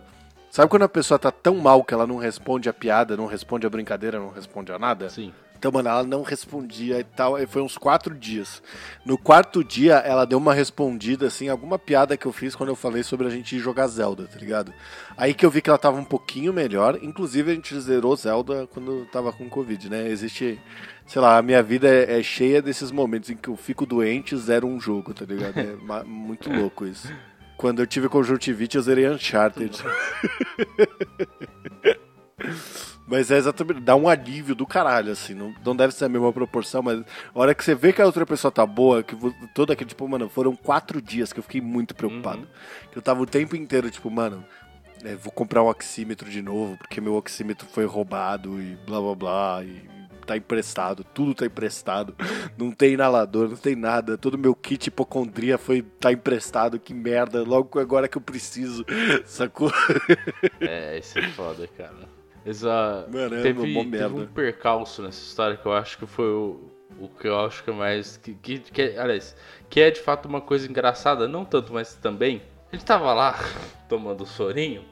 Sabe 0.50 0.70
quando 0.70 0.84
a 0.84 0.88
pessoa 0.88 1.18
tá 1.18 1.30
tão 1.30 1.56
mal 1.56 1.84
que 1.84 1.92
ela 1.92 2.06
não 2.06 2.16
responde 2.16 2.70
a 2.70 2.72
piada, 2.72 3.18
não 3.18 3.26
responde 3.26 3.66
a 3.66 3.70
brincadeira, 3.70 4.18
não 4.18 4.30
responde 4.30 4.72
a 4.72 4.78
nada? 4.78 5.10
Sim. 5.10 5.30
Então, 5.58 5.72
mano, 5.72 5.88
ela 5.88 6.04
não 6.04 6.22
respondia 6.22 7.00
e 7.00 7.04
tal. 7.04 7.34
Aí 7.34 7.44
foi 7.44 7.60
uns 7.60 7.76
quatro 7.76 8.14
dias. 8.14 8.62
No 9.04 9.18
quarto 9.18 9.64
dia, 9.64 9.96
ela 9.96 10.24
deu 10.24 10.38
uma 10.38 10.54
respondida, 10.54 11.26
assim, 11.26 11.48
alguma 11.48 11.78
piada 11.78 12.16
que 12.16 12.26
eu 12.26 12.32
fiz 12.32 12.54
quando 12.54 12.68
eu 12.68 12.76
falei 12.76 13.02
sobre 13.02 13.26
a 13.26 13.30
gente 13.30 13.58
jogar 13.58 13.88
Zelda, 13.88 14.28
tá 14.28 14.38
ligado? 14.38 14.72
Aí 15.16 15.34
que 15.34 15.44
eu 15.44 15.50
vi 15.50 15.60
que 15.60 15.68
ela 15.68 15.78
tava 15.78 15.98
um 15.98 16.04
pouquinho 16.04 16.52
melhor. 16.52 16.98
Inclusive, 17.02 17.50
a 17.50 17.54
gente 17.54 17.78
zerou 17.80 18.14
Zelda 18.14 18.68
quando 18.72 19.04
tava 19.06 19.32
com 19.32 19.48
Covid, 19.48 19.90
né? 19.90 20.08
Existe, 20.08 20.60
sei 21.04 21.20
lá, 21.20 21.36
a 21.36 21.42
minha 21.42 21.62
vida 21.62 21.88
é, 21.88 22.20
é 22.20 22.22
cheia 22.22 22.62
desses 22.62 22.92
momentos 22.92 23.28
em 23.28 23.36
que 23.36 23.48
eu 23.48 23.56
fico 23.56 23.84
doente 23.84 24.36
e 24.36 24.38
zero 24.38 24.68
um 24.68 24.80
jogo, 24.80 25.12
tá 25.12 25.24
ligado? 25.24 25.58
É 25.58 26.04
muito 26.04 26.48
louco 26.52 26.86
isso. 26.86 27.12
Quando 27.56 27.80
eu 27.80 27.86
tive 27.88 28.08
conjuntivite, 28.08 28.76
eu 28.76 28.82
zerei 28.82 29.08
Uncharted. 29.08 29.76
Mas 33.08 33.30
é 33.30 33.38
exatamente, 33.38 33.80
dá 33.80 33.96
um 33.96 34.06
alívio 34.06 34.54
do 34.54 34.66
caralho, 34.66 35.10
assim. 35.10 35.32
Não, 35.32 35.54
não 35.64 35.74
deve 35.74 35.94
ser 35.94 36.04
a 36.04 36.08
mesma 36.08 36.30
proporção, 36.30 36.82
mas 36.82 37.00
a 37.00 37.04
hora 37.38 37.54
que 37.54 37.64
você 37.64 37.74
vê 37.74 37.90
que 37.90 38.02
a 38.02 38.06
outra 38.06 38.26
pessoa 38.26 38.52
tá 38.52 38.66
boa, 38.66 39.02
que 39.02 39.16
todo 39.54 39.72
aquele, 39.72 39.88
tipo, 39.88 40.06
mano, 40.06 40.28
foram 40.28 40.54
quatro 40.54 41.00
dias 41.00 41.32
que 41.32 41.38
eu 41.38 41.42
fiquei 41.42 41.62
muito 41.62 41.94
preocupado. 41.94 42.46
Que 42.92 42.98
eu 42.98 43.02
tava 43.02 43.22
o 43.22 43.26
tempo 43.26 43.56
inteiro, 43.56 43.90
tipo, 43.90 44.10
mano, 44.10 44.44
é, 45.02 45.16
vou 45.16 45.32
comprar 45.32 45.62
um 45.62 45.68
oxímetro 45.68 46.28
de 46.28 46.42
novo, 46.42 46.76
porque 46.76 47.00
meu 47.00 47.14
oxímetro 47.14 47.66
foi 47.72 47.86
roubado 47.86 48.60
e 48.60 48.76
blá 48.86 49.00
blá 49.00 49.14
blá, 49.14 49.64
e 49.64 49.88
tá 50.26 50.36
emprestado, 50.36 51.02
tudo 51.02 51.34
tá 51.34 51.46
emprestado. 51.46 52.14
Não 52.58 52.70
tem 52.70 52.92
inalador, 52.92 53.48
não 53.48 53.56
tem 53.56 53.74
nada. 53.74 54.18
Todo 54.18 54.36
meu 54.36 54.54
kit 54.54 54.88
hipocondria 54.88 55.56
foi 55.56 55.80
tá 55.80 56.12
emprestado, 56.12 56.78
que 56.78 56.92
merda. 56.92 57.42
Logo 57.42 57.78
agora 57.78 58.08
que 58.08 58.18
eu 58.18 58.22
preciso, 58.22 58.84
sacou? 59.24 59.72
É, 60.60 60.98
isso 60.98 61.18
é 61.18 61.28
foda, 61.28 61.66
cara. 61.68 62.18
Essa, 62.44 63.06
Mano, 63.12 63.34
é 63.36 63.42
teve, 63.42 63.84
teve 63.90 64.04
um 64.14 64.26
percalço 64.26 65.02
nessa 65.02 65.20
história 65.20 65.56
que 65.56 65.66
eu 65.66 65.72
acho 65.72 65.98
que 65.98 66.06
foi 66.06 66.26
o, 66.30 66.70
o 66.98 67.08
que 67.08 67.28
eu 67.28 67.38
acho 67.40 67.62
que 67.62 67.70
é 67.70 67.72
mais. 67.72 68.16
Que, 68.16 68.34
que, 68.34 68.58
que 68.58 68.82
é- 68.82 68.98
aliás, 68.98 69.36
que 69.68 69.80
é 69.80 69.90
de 69.90 70.00
fato 70.00 70.26
uma 70.26 70.40
coisa 70.40 70.68
engraçada, 70.68 71.28
não 71.28 71.44
tanto, 71.44 71.72
mas 71.72 71.94
também. 71.94 72.40
Ele 72.72 72.82
tava 72.82 73.12
lá 73.12 73.34
tomando 73.88 74.24
sorinho 74.26 74.84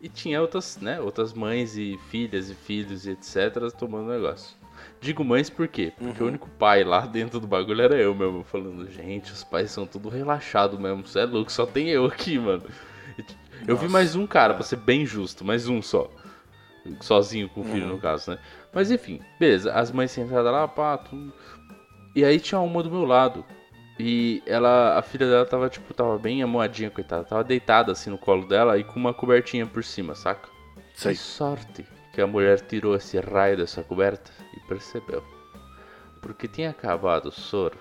e 0.00 0.08
tinha 0.08 0.40
outras, 0.40 0.78
né, 0.78 1.00
outras 1.00 1.32
mães 1.32 1.76
e 1.76 1.98
filhas 2.10 2.50
e 2.50 2.54
filhos 2.54 3.06
e 3.06 3.10
etc. 3.10 3.70
tomando 3.76 4.10
negócio. 4.10 4.56
Digo 5.00 5.24
mães 5.24 5.48
por 5.48 5.68
quê? 5.68 5.92
Porque 5.96 6.20
Uhum. 6.20 6.26
o 6.26 6.28
único 6.30 6.48
pai 6.50 6.82
lá 6.84 7.00
dentro 7.06 7.38
do 7.40 7.46
bagulho 7.46 7.82
era 7.82 7.96
eu 7.96 8.14
mesmo, 8.14 8.42
falando, 8.44 8.88
gente, 8.90 9.32
os 9.32 9.44
pais 9.44 9.70
são 9.70 9.86
tudo 9.86 10.08
relaxado 10.08 10.78
mesmo, 10.78 11.06
você 11.06 11.20
é 11.20 11.24
louco, 11.24 11.50
só 11.52 11.64
tem 11.66 11.88
eu 11.88 12.06
aqui, 12.06 12.38
mano. 12.38 12.64
Eu 13.66 13.76
vi 13.76 13.82
Nossa, 13.84 13.88
mais 13.88 14.16
um 14.16 14.26
cara, 14.26 14.54
pra 14.54 14.64
ser 14.64 14.76
bem 14.76 15.06
justo, 15.06 15.44
mais 15.44 15.68
um 15.68 15.80
só. 15.80 16.10
Sozinho 17.00 17.48
com 17.48 17.60
o 17.60 17.64
filho, 17.64 17.86
Uhum. 17.86 17.92
no 17.92 17.98
caso, 18.00 18.32
né? 18.32 18.38
Mas 18.72 18.90
enfim, 18.90 19.20
beleza. 19.38 19.72
As 19.72 19.90
mães 19.92 20.10
sentadas 20.10 20.50
lá, 20.52 20.66
pá, 20.66 20.96
tudo. 20.98 21.32
E 22.14 22.24
aí 22.24 22.40
tinha 22.40 22.60
uma 22.60 22.82
do 22.82 22.90
meu 22.90 23.04
lado. 23.04 23.44
E 23.98 24.42
ela, 24.46 24.98
a 24.98 25.02
filha 25.02 25.26
dela 25.28 25.46
tava, 25.46 25.68
tipo, 25.68 25.94
tava 25.94 26.18
bem 26.18 26.42
amoadinha, 26.42 26.90
coitada. 26.90 27.24
Tava 27.24 27.44
deitada 27.44 27.92
assim 27.92 28.10
no 28.10 28.18
colo 28.18 28.46
dela 28.48 28.76
e 28.78 28.84
com 28.84 28.98
uma 28.98 29.14
cobertinha 29.14 29.66
por 29.66 29.84
cima, 29.84 30.14
saca? 30.14 30.48
Sei. 30.94 31.12
Que 31.12 31.18
sorte 31.20 31.86
que 32.12 32.20
a 32.20 32.26
mulher 32.26 32.60
tirou 32.60 32.94
esse 32.96 33.18
raio 33.20 33.56
dessa 33.58 33.82
coberta 33.82 34.30
e 34.56 34.60
percebeu. 34.68 35.22
Porque 36.20 36.46
tinha 36.48 36.70
acabado 36.70 37.26
o 37.26 37.32
soro, 37.32 37.78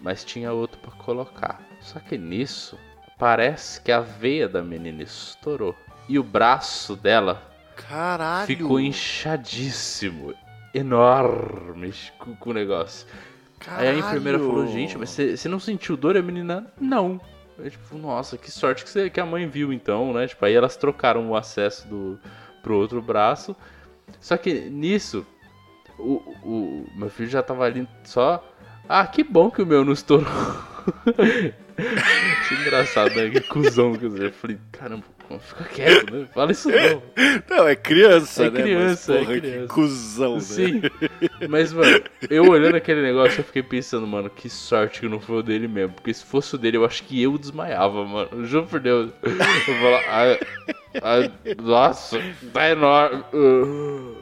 mas 0.00 0.24
tinha 0.24 0.52
outro 0.52 0.78
pra 0.80 0.90
colocar. 0.92 1.60
Só 1.80 1.98
que 2.00 2.16
nisso, 2.18 2.78
parece 3.18 3.80
que 3.80 3.90
a 3.92 4.00
veia 4.00 4.48
da 4.48 4.62
menina 4.62 5.02
estourou. 5.02 5.74
E 6.08 6.18
o 6.18 6.22
braço 6.22 6.94
dela 6.96 7.42
Caralho. 7.76 8.46
ficou 8.46 8.80
inchadíssimo. 8.80 10.34
Enorme 10.74 11.92
com, 12.18 12.50
o 12.50 12.52
negócio. 12.52 13.06
Aí 13.66 13.88
a 13.88 13.94
enfermeira 13.94 14.38
Caralho. 14.38 14.54
falou, 14.54 14.66
gente, 14.66 14.96
mas 14.96 15.10
você 15.10 15.48
não 15.48 15.60
sentiu 15.60 15.96
dor? 15.96 16.16
E 16.16 16.18
a 16.18 16.22
menina, 16.22 16.66
não. 16.80 17.20
Eu, 17.58 17.70
tipo, 17.70 17.96
nossa, 17.98 18.38
que 18.38 18.50
sorte 18.50 18.82
que, 18.82 18.90
você, 18.90 19.10
que 19.10 19.20
a 19.20 19.26
mãe 19.26 19.46
viu 19.46 19.72
então, 19.72 20.12
né? 20.12 20.26
Tipo, 20.26 20.44
aí 20.44 20.54
elas 20.54 20.76
trocaram 20.76 21.30
o 21.30 21.36
acesso 21.36 21.86
do, 21.86 22.18
pro 22.62 22.76
outro 22.76 23.02
braço. 23.02 23.54
Só 24.20 24.36
que 24.36 24.52
nisso, 24.70 25.26
o, 25.98 26.14
o 26.42 26.86
meu 26.94 27.10
filho 27.10 27.28
já 27.28 27.42
tava 27.42 27.64
ali 27.64 27.86
só. 28.04 28.42
Ah, 28.88 29.06
que 29.06 29.22
bom 29.22 29.50
que 29.50 29.62
o 29.62 29.66
meu 29.66 29.84
não 29.84 29.92
estourou. 29.92 30.26
Achei 32.40 32.58
engraçado, 32.58 33.14
né? 33.14 33.30
Que 33.30 33.40
cuzão 33.40 33.94
que 33.94 34.04
eu 34.04 34.32
falei, 34.32 34.58
caramba, 34.70 35.04
fica 35.40 35.64
quieto, 35.64 36.12
né? 36.12 36.26
Fala 36.34 36.52
isso 36.52 36.68
não. 36.70 37.02
Não, 37.48 37.68
é 37.68 37.74
criança, 37.76 38.44
É 38.44 38.50
né? 38.50 38.62
criança, 38.62 39.12
Mas, 39.12 39.22
é 39.22 39.24
porra, 39.24 39.40
criança. 39.40 39.60
Que 39.60 39.68
cuzão, 39.68 40.34
né? 40.34 40.40
Sim. 40.40 40.82
Mas, 41.48 41.72
mano, 41.72 42.02
eu 42.28 42.48
olhando 42.48 42.76
aquele 42.76 43.02
negócio, 43.02 43.40
eu 43.40 43.44
fiquei 43.44 43.62
pensando, 43.62 44.06
mano, 44.06 44.28
que 44.30 44.48
sorte 44.48 45.00
que 45.00 45.08
não 45.08 45.20
foi 45.20 45.36
o 45.36 45.42
dele 45.42 45.68
mesmo. 45.68 45.94
Porque 45.94 46.12
se 46.12 46.24
fosse 46.24 46.54
o 46.54 46.58
dele, 46.58 46.76
eu 46.76 46.84
acho 46.84 47.02
que 47.04 47.22
eu 47.22 47.38
desmaiava, 47.38 48.04
mano. 48.04 48.44
Juro 48.46 48.66
por 48.66 48.80
Deus. 48.80 49.10
Eu 49.22 49.78
vou 49.80 49.90
lá. 49.90 50.00
ai, 50.08 50.40
ai, 51.02 51.32
nossa, 51.62 52.20
tá 52.52 52.70
enorme. 52.70 53.24
Uh. 53.32 54.16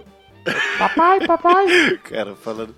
Papai, 0.79 1.27
papai. 1.27 1.99
Cara, 2.05 2.35
falando. 2.35 2.75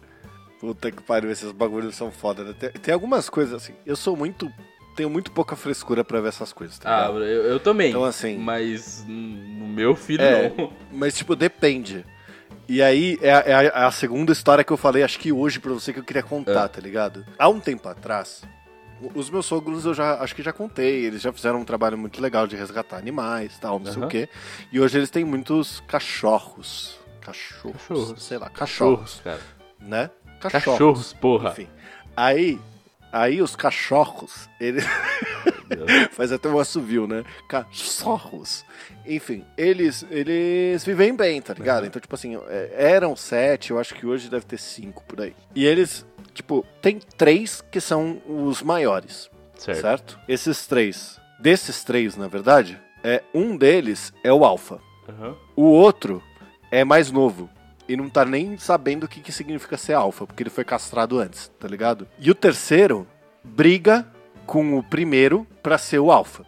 Puta 0.63 0.93
que 0.93 1.03
pariu, 1.03 1.29
esses 1.33 1.51
bagulhos 1.51 1.97
são 1.97 2.13
foda, 2.13 2.45
né? 2.45 2.55
Tem, 2.57 2.71
tem 2.71 2.95
algumas 2.95 3.29
coisas 3.29 3.53
assim. 3.53 3.75
Eu 3.85 3.97
sou 3.97 4.17
muito. 4.17 4.49
Tenho 4.95 5.11
muito 5.11 5.33
pouca 5.33 5.57
frescura 5.57 6.05
pra 6.05 6.21
ver 6.21 6.29
essas 6.29 6.53
coisas, 6.53 6.79
tá 6.79 7.07
Ah, 7.07 7.09
eu, 7.11 7.19
eu 7.23 7.59
também. 7.59 7.91
Então, 7.91 8.05
assim- 8.05 8.39
Mas 8.39 9.05
no 9.09 9.67
meu 9.67 9.97
filho, 9.97 10.23
É. 10.23 10.53
não. 10.57 10.73
Mas, 10.93 11.17
tipo, 11.17 11.35
depende. 11.35 12.07
E 12.69 12.81
aí, 12.81 13.19
é, 13.21 13.33
a- 13.35 13.41
é 13.41 13.53
a, 13.55 13.63
é 13.65 13.85
a 13.87 13.91
segunda 13.91 14.31
história 14.33 14.63
que 14.63 14.73
eu 14.73 14.77
falei, 14.77 15.03
acho 15.03 15.19
que 15.19 15.33
hoje, 15.33 15.59
pra 15.59 15.73
você, 15.73 15.93
que 15.93 15.99
eu 15.99 16.05
queria 16.05 16.23
contar, 16.23 16.69
tá 16.69 16.81
ligado? 16.81 17.27
Há 17.37 17.49
um 17.49 17.59
tempo 17.59 17.89
atrás, 17.89 18.43
os 19.15 19.29
meus 19.31 19.47
sogros 19.47 19.85
eu 19.85 19.95
já 19.95 20.21
acho 20.21 20.33
que 20.37 20.43
já 20.45 20.53
contei, 20.53 21.07
eles 21.07 21.21
já 21.23 21.33
fizeram 21.33 21.59
um 21.61 21.65
trabalho 21.65 21.99
muito 21.99 22.21
legal 22.23 22.47
de 22.47 22.55
resgatar 22.55 22.99
animais 22.99 23.59
tal, 23.59 23.81
não 23.81 23.87
sei 23.87 23.97
Aham. 23.97 24.07
o 24.07 24.09
quê. 24.09 24.29
E 24.71 24.79
hoje 24.79 24.97
eles 24.97 25.11
têm 25.11 25.25
muitos 25.25 25.83
cachorros. 25.89 27.01
Cachorros. 27.21 27.81
Cachorros. 27.89 28.23
Sei 28.23 28.39
lá, 28.39 28.49
cachorros, 28.51 29.21
Cachorros, 29.21 29.21
cara. 29.25 29.41
né? 29.81 30.11
Cachorros, 30.51 31.13
porra. 31.13 31.51
Enfim. 31.51 31.69
Aí, 32.17 32.59
aí 33.13 33.41
os 33.43 33.55
cachorros, 33.57 34.49
eles. 34.61 34.85
Faz 36.13 36.31
até 36.33 36.49
um 36.49 36.59
assovio, 36.59 37.07
né? 37.07 37.25
Cachorros. 37.49 38.65
Enfim, 39.07 39.45
eles, 39.57 40.05
eles 40.11 40.85
vivem 40.85 41.15
bem, 41.17 41.41
tá 41.41 41.55
ligado? 41.55 41.87
Então, 41.87 42.01
tipo 42.01 42.15
assim, 42.15 42.37
é, 42.49 42.71
eram 42.77 43.17
sete, 43.17 43.71
eu 43.71 43.79
acho 43.79 43.95
que 43.95 44.07
hoje 44.07 44.29
deve 44.29 44.45
ter 44.45 44.59
cinco 44.59 45.03
por 45.05 45.21
aí. 45.21 45.35
E 45.55 45.65
eles, 45.65 46.05
tipo, 46.35 46.65
tem 46.81 46.99
três 47.17 47.63
que 47.71 47.81
são 47.81 48.21
os 48.27 48.63
maiores, 48.63 49.31
Certo. 49.57 49.81
certo? 49.81 50.19
Esses 50.29 50.67
três, 50.67 51.19
desses 51.41 51.83
três, 51.83 52.17
na 52.17 52.29
verdade, 52.29 52.79
é 53.03 53.23
um 53.35 53.57
deles 53.57 54.13
é 54.23 54.33
o 54.33 54.45
alfa. 54.45 54.79
Aham. 55.09 55.35
O 55.57 55.65
outro 55.65 56.23
é 56.71 56.85
mais 56.85 57.11
novo. 57.11 57.49
E 57.93 57.97
não 57.97 58.09
tá 58.09 58.25
nem 58.25 58.57
sabendo 58.57 59.05
o 59.05 59.09
que, 59.09 59.21
que 59.21 59.31
significa 59.31 59.77
ser 59.77 59.93
alfa, 59.93 60.27
porque 60.27 60.43
ele 60.43 60.49
foi 60.49 60.65
castrado 60.65 61.19
antes, 61.19 61.49
tá 61.61 61.69
ligado? 61.69 62.09
E 62.19 62.31
o 62.31 62.35
terceiro 62.35 63.07
briga 63.45 64.11
com 64.47 64.79
o 64.79 64.83
primeiro 64.83 65.47
pra 65.63 65.77
ser 65.77 65.99
o 65.99 66.11
alfa. 66.11 66.43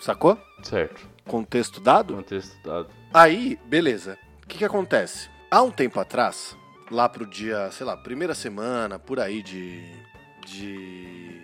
Sacou? 0.00 0.38
Certo. 0.62 1.06
Contexto 1.26 1.82
dado? 1.82 2.14
Contexto 2.14 2.56
dado. 2.66 2.88
Aí, 3.12 3.58
beleza. 3.66 4.16
O 4.42 4.46
que, 4.46 4.56
que 4.56 4.64
acontece? 4.64 5.28
Há 5.50 5.60
um 5.60 5.70
tempo 5.70 6.00
atrás, 6.00 6.56
lá 6.90 7.06
pro 7.10 7.26
dia, 7.26 7.70
sei 7.72 7.84
lá, 7.84 7.94
primeira 7.94 8.34
semana, 8.34 8.98
por 8.98 9.20
aí 9.20 9.42
de. 9.42 9.84
de. 10.46 11.42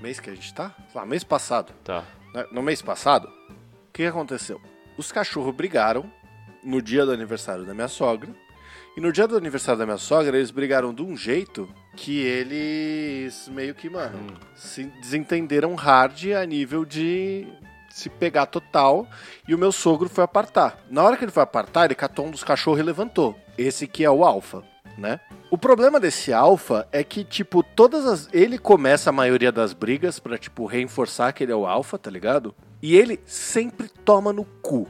Mês 0.00 0.18
que 0.18 0.30
a 0.30 0.34
gente 0.34 0.54
tá? 0.54 0.74
Sei 0.90 0.98
lá, 0.98 1.04
mês 1.04 1.24
passado. 1.24 1.74
Tá. 1.84 2.04
né? 2.32 2.46
No 2.50 2.62
mês 2.62 2.80
passado, 2.80 3.28
o 3.50 3.92
que 3.92 4.04
que 4.04 4.06
aconteceu? 4.06 4.58
Os 4.96 5.12
cachorros 5.12 5.54
brigaram 5.54 6.10
no 6.64 6.80
dia 6.80 7.04
do 7.04 7.12
aniversário 7.12 7.66
da 7.66 7.74
minha 7.74 7.88
sogra. 7.88 8.30
E 8.98 9.00
no 9.00 9.12
dia 9.12 9.28
do 9.28 9.36
aniversário 9.36 9.78
da 9.78 9.86
minha 9.86 9.96
sogra, 9.96 10.36
eles 10.36 10.50
brigaram 10.50 10.92
de 10.92 11.02
um 11.02 11.16
jeito 11.16 11.68
que 11.94 12.18
eles 12.18 13.48
meio 13.54 13.72
que, 13.72 13.88
mano, 13.88 14.18
Hum. 14.18 14.34
se 14.56 14.86
desentenderam 15.00 15.76
hard 15.76 16.32
a 16.32 16.44
nível 16.44 16.84
de 16.84 17.46
se 17.88 18.08
pegar 18.10 18.46
total. 18.46 19.06
E 19.46 19.54
o 19.54 19.58
meu 19.58 19.70
sogro 19.70 20.08
foi 20.08 20.24
apartar. 20.24 20.80
Na 20.90 21.04
hora 21.04 21.16
que 21.16 21.24
ele 21.24 21.30
foi 21.30 21.44
apartar, 21.44 21.84
ele 21.84 21.94
catou 21.94 22.26
um 22.26 22.32
dos 22.32 22.42
cachorros 22.42 22.80
e 22.80 22.82
levantou. 22.82 23.38
Esse 23.56 23.86
que 23.86 24.02
é 24.02 24.10
o 24.10 24.24
alfa, 24.24 24.64
né? 24.98 25.20
O 25.48 25.56
problema 25.56 26.00
desse 26.00 26.32
alfa 26.32 26.88
é 26.90 27.04
que, 27.04 27.22
tipo, 27.22 27.62
todas 27.62 28.04
as. 28.04 28.28
Ele 28.32 28.58
começa 28.58 29.10
a 29.10 29.12
maioria 29.12 29.52
das 29.52 29.72
brigas 29.72 30.18
pra, 30.18 30.36
tipo, 30.36 30.66
reforçar 30.66 31.32
que 31.32 31.44
ele 31.44 31.52
é 31.52 31.56
o 31.56 31.66
alfa, 31.68 31.96
tá 31.98 32.10
ligado? 32.10 32.52
E 32.82 32.96
ele 32.96 33.20
sempre 33.24 33.88
toma 34.04 34.32
no 34.32 34.44
cu. 34.44 34.88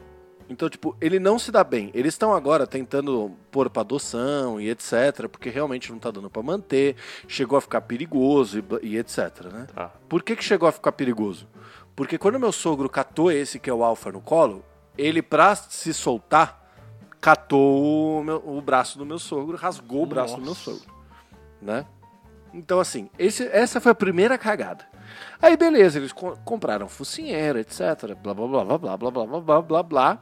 Então, 0.49 0.69
tipo, 0.71 0.97
ele 1.01 1.19
não 1.19 1.39
se 1.39 1.53
dá 1.53 1.63
bem. 1.63 1.91
Eles 1.93 2.15
estão 2.15 2.33
agora 2.33 2.67
tentando 2.67 3.33
pôr 3.51 3.69
pra 3.69 3.83
adoção 3.83 4.59
e 4.61 4.71
etc, 4.71 5.29
porque 5.31 5.51
realmente 5.51 5.93
não 5.93 5.99
tá 5.99 6.11
dando 6.11 6.31
pra 6.31 6.43
manter. 6.43 6.97
Chegou 7.27 7.59
a 7.59 7.61
ficar 7.61 7.83
perigoso 7.83 8.59
e, 8.83 8.87
e 8.89 8.97
etc, 8.97 9.19
né? 9.53 9.67
Tá. 9.75 9.91
Por 10.09 10.23
que, 10.23 10.35
que 10.35 10.43
chegou 10.45 10.67
a 10.69 10.73
ficar 10.73 10.93
perigoso? 10.93 11.47
Porque 11.95 12.17
quando 12.17 12.41
meu 12.41 12.51
sogro 12.53 12.89
catou 12.89 13.31
esse 13.31 13.59
que 13.59 13.69
é 13.69 13.75
o 13.75 13.85
alfa 13.85 14.11
no 14.11 14.21
colo, 14.23 14.65
ele, 14.97 15.21
pra 15.21 15.55
se 15.55 15.93
soltar, 15.93 16.65
catou 17.21 18.21
o, 18.21 18.25
meu- 18.25 18.43
o 18.47 18.61
braço 18.63 18.97
do 18.99 19.05
meu 19.05 19.19
sogro, 19.19 19.57
rasgou 19.57 20.05
o 20.05 20.07
braço 20.07 20.37
do 20.37 20.43
meu 20.43 20.55
sogro. 20.55 20.83
Né? 21.61 21.85
Então, 22.55 22.81
assim, 22.81 23.11
esse- 23.19 23.49
essa 23.49 23.81
foi 23.81 23.93
a 23.93 23.95
primeira 23.95 24.39
cagada. 24.39 24.87
Aí, 25.43 25.57
beleza, 25.57 25.99
eles 25.99 26.13
co- 26.13 26.39
compraram 26.45 26.89
focinheiro, 26.89 27.59
etc. 27.59 28.15
Blá, 28.23 28.33
blá, 28.33 28.47
blá, 28.47 28.65
blá, 28.65 28.79
blá, 28.79 28.97
blá, 29.11 29.11
blá, 29.27 29.41
blá, 29.41 29.63
blá, 29.63 29.83
blá. 29.83 30.19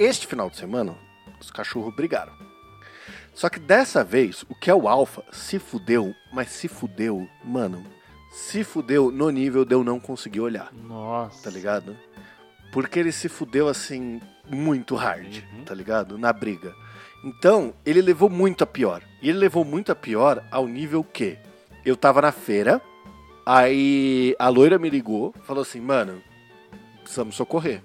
Este 0.00 0.26
final 0.26 0.48
de 0.48 0.56
semana, 0.56 0.96
os 1.38 1.50
cachorros 1.50 1.94
brigaram. 1.94 2.32
Só 3.34 3.50
que 3.50 3.60
dessa 3.60 4.02
vez, 4.02 4.44
o 4.48 4.54
que 4.54 4.70
é 4.70 4.74
o 4.74 4.88
alfa 4.88 5.22
se 5.30 5.58
fudeu, 5.58 6.14
mas 6.32 6.48
se 6.48 6.68
fudeu, 6.68 7.28
mano, 7.44 7.84
se 8.32 8.64
fudeu 8.64 9.10
no 9.10 9.28
nível 9.28 9.62
de 9.64 9.74
eu 9.74 9.84
não 9.84 10.00
conseguir 10.00 10.40
olhar, 10.40 10.72
Nossa. 10.72 11.42
tá 11.44 11.50
ligado? 11.50 11.94
Porque 12.72 12.98
ele 12.98 13.12
se 13.12 13.28
fudeu 13.28 13.68
assim, 13.68 14.22
muito 14.50 14.94
hard, 14.94 15.42
Uhum. 15.52 15.64
tá 15.64 15.74
ligado? 15.74 16.16
Na 16.16 16.32
briga. 16.32 16.74
Então, 17.22 17.74
ele 17.84 18.00
levou 18.00 18.30
muito 18.30 18.64
a 18.64 18.66
pior. 18.66 19.02
E 19.20 19.28
ele 19.28 19.38
levou 19.38 19.66
muito 19.66 19.92
a 19.92 19.94
pior 19.94 20.42
ao 20.50 20.66
nível 20.66 21.04
que 21.04 21.36
eu 21.84 21.94
tava 21.94 22.22
na 22.22 22.32
feira, 22.32 22.80
aí 23.44 24.34
a 24.38 24.48
loira 24.48 24.78
me 24.78 24.88
ligou, 24.88 25.34
falou 25.44 25.60
assim, 25.62 25.80
mano, 25.80 26.22
precisamos 27.02 27.34
socorrer. 27.34 27.82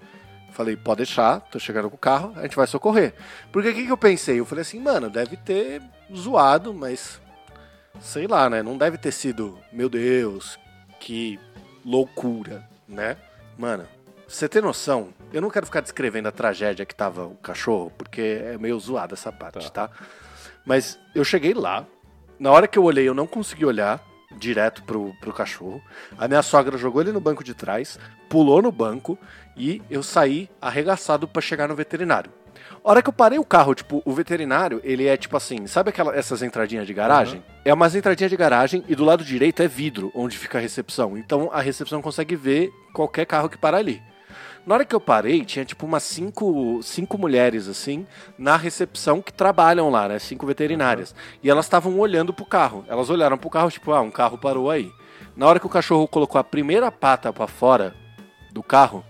Falei, 0.56 0.78
pode 0.78 1.00
deixar, 1.00 1.42
tô 1.42 1.60
chegando 1.60 1.90
com 1.90 1.98
o 1.98 2.00
carro, 2.00 2.32
a 2.38 2.44
gente 2.44 2.56
vai 2.56 2.66
socorrer. 2.66 3.14
Porque 3.52 3.68
o 3.68 3.74
que, 3.74 3.86
que 3.86 3.92
eu 3.92 3.98
pensei? 3.98 4.40
Eu 4.40 4.46
falei 4.46 4.62
assim, 4.62 4.80
mano, 4.80 5.10
deve 5.10 5.36
ter 5.36 5.82
zoado, 6.16 6.74
mas 6.74 7.20
sei 8.00 8.26
lá, 8.26 8.50
né? 8.50 8.64
Não 8.64 8.78
deve 8.78 8.98
ter 8.98 9.12
sido, 9.12 9.60
meu 9.70 9.90
Deus, 9.90 10.58
que 10.98 11.38
loucura, 11.84 12.66
né? 12.88 13.18
Mano, 13.58 13.86
você 14.26 14.48
tem 14.48 14.62
noção? 14.62 15.10
Eu 15.34 15.42
não 15.42 15.50
quero 15.50 15.66
ficar 15.66 15.82
descrevendo 15.82 16.30
a 16.30 16.32
tragédia 16.32 16.86
que 16.86 16.96
tava 16.96 17.26
o 17.26 17.36
cachorro, 17.36 17.92
porque 17.98 18.42
é 18.42 18.58
meio 18.58 18.80
zoada 18.80 19.14
essa 19.14 19.34
parte, 19.34 19.70
tá? 19.74 19.90
Mas 20.66 20.98
eu 21.14 21.26
cheguei 21.26 21.54
lá, 21.54 21.86
na 22.40 22.50
hora 22.50 22.66
que 22.66 22.80
eu 22.80 22.84
olhei, 22.86 23.10
eu 23.10 23.14
não 23.14 23.28
consegui 23.28 23.66
olhar 23.66 24.02
direto 24.38 24.84
pro, 24.84 25.14
pro 25.20 25.34
cachorro. 25.34 25.82
A 26.18 26.30
minha 26.30 26.42
sogra 26.42 26.78
jogou 26.78 27.02
ele 27.02 27.12
no 27.12 27.20
banco 27.20 27.44
de 27.44 27.54
trás, 27.54 28.00
pulou 28.30 28.62
no 28.62 28.72
banco 28.72 29.18
e 29.56 29.82
eu 29.90 30.04
saí 30.04 30.50
arregaçado 30.62 31.28
pra 31.28 31.42
chegar 31.42 31.68
no 31.68 31.76
veterinário. 31.76 32.32
A 32.84 32.92
hora 32.92 33.02
que 33.02 33.10
eu 33.10 33.14
parei 33.14 33.40
o 33.40 33.44
carro, 33.44 33.74
tipo, 33.74 34.02
o 34.06 34.14
veterinário, 34.14 34.80
ele 34.84 35.08
é 35.08 35.18
tipo 35.18 35.36
assim, 35.36 35.66
sabe 35.66 35.90
aquela, 35.90 36.16
essas 36.16 36.44
entradinhas 36.44 36.86
de 36.86 36.94
garagem? 36.94 37.44
É 37.64 37.74
umas 37.74 37.96
entradinhas 37.96 38.30
de 38.30 38.38
garagem 38.38 38.84
e 38.88 38.96
do 38.96 39.04
lado 39.04 39.24
direito 39.24 39.64
é 39.64 39.68
vidro, 39.68 40.12
onde 40.14 40.38
fica 40.38 40.58
a 40.58 40.62
recepção. 40.62 41.18
Então 41.18 41.50
a 41.52 41.62
recepção 41.62 42.02
consegue 42.02 42.36
ver 42.36 42.72
qualquer 42.94 43.26
carro 43.26 43.50
que 43.50 43.58
parar 43.58 43.78
ali. 43.78 44.02
Na 44.66 44.74
hora 44.74 44.86
que 44.86 44.96
eu 44.96 45.00
parei, 45.00 45.46
tinha 45.46 45.64
tipo 45.64 45.86
umas 45.86 46.02
cinco, 46.02 46.80
cinco 46.82 47.20
mulheres, 47.20 47.68
assim, 47.68 48.06
na 48.38 48.58
recepção 48.58 49.22
que 49.22 49.32
trabalham 49.32 49.92
lá, 49.92 50.08
né? 50.08 50.18
Cinco 50.18 50.48
veterinárias. 50.48 51.14
E 51.44 51.50
elas 51.50 51.66
estavam 51.66 52.00
olhando 52.00 52.34
pro 52.34 52.46
carro. 52.46 52.84
Elas 52.88 53.12
olharam 53.12 53.38
pro 53.38 53.50
carro, 53.50 53.70
tipo, 53.70 53.92
ah, 53.92 54.02
um 54.02 54.10
carro 54.10 54.40
parou 54.40 54.72
aí. 54.72 54.92
Na 55.36 55.46
hora 55.46 55.60
que 55.60 55.68
o 55.68 55.70
cachorro 55.70 56.08
colocou 56.08 56.40
a 56.40 56.44
primeira 56.44 56.92
pata 56.92 57.32
pra 57.32 57.46
fora 57.46 57.94
do 58.52 58.64
carro, 58.64 59.06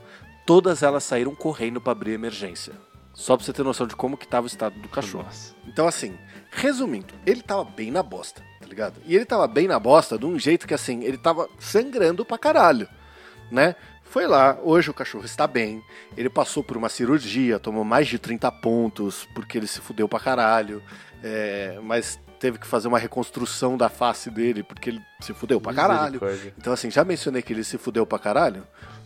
todas 0.46 0.84
elas 0.84 1.04
saíram 1.04 1.34
correndo 1.34 1.82
pra 1.82 1.92
abrir 1.92 2.12
a 2.12 2.16
emergência. 2.16 2.74
Só 3.14 3.38
pra 3.38 3.46
você 3.46 3.54
ter 3.54 3.64
noção 3.64 3.88
de 3.88 3.96
como 3.96 4.18
que 4.18 4.28
tava 4.28 4.44
o 4.44 4.48
estado 4.48 4.78
do 4.80 4.90
cachorro. 4.90 5.24
Nossa. 5.24 5.56
Então, 5.66 5.88
assim, 5.88 6.18
resumindo, 6.52 7.14
ele 7.26 7.42
tava 7.42 7.64
bem 7.64 7.90
na 7.90 8.04
bosta, 8.04 8.42
tá 8.60 8.68
ligado? 8.68 8.96
E 9.06 9.16
ele 9.16 9.26
tava 9.26 9.48
bem 9.48 9.68
na 9.68 9.80
bosta 9.80 10.18
de 10.18 10.26
um 10.26 10.38
jeito 10.38 10.68
que, 10.68 10.74
assim, 10.74 11.04
ele 11.04 11.18
tava 11.18 11.48
sangrando 11.58 12.26
pra 12.26 12.38
caralho, 12.38 12.90
né? 13.50 13.76
Foi 14.04 14.28
lá, 14.28 14.58
hoje 14.62 14.90
o 14.90 14.94
cachorro 14.94 15.26
está 15.26 15.48
bem, 15.48 15.82
ele 16.16 16.30
passou 16.30 16.64
por 16.64 16.78
uma 16.78 16.90
cirurgia, 16.90 17.60
tomou 17.60 17.84
mais 17.84 18.08
de 18.08 18.20
30 18.20 18.52
pontos, 18.52 19.28
porque 19.34 19.58
ele 19.58 19.68
se 19.68 19.80
fudeu 19.82 20.08
pra 20.08 20.20
caralho, 20.20 20.82
é, 21.24 21.80
mas 21.82 22.20
teve 22.40 22.58
que 22.58 22.68
fazer 22.68 22.88
uma 22.88 23.00
reconstrução 23.00 23.76
da 23.76 23.90
face 23.90 24.30
dele, 24.30 24.62
porque 24.62 24.90
ele 24.90 25.02
se 25.22 25.34
fudeu 25.34 25.60
pra 25.60 25.74
caralho. 25.74 26.22
Então, 26.58 26.72
assim, 26.72 26.92
já 26.92 27.04
mencionei 27.04 27.42
que 27.42 27.52
ele 27.52 27.64
se 27.64 27.78
fudeu 27.78 28.06
pra 28.06 28.20
caralho, 28.20 28.66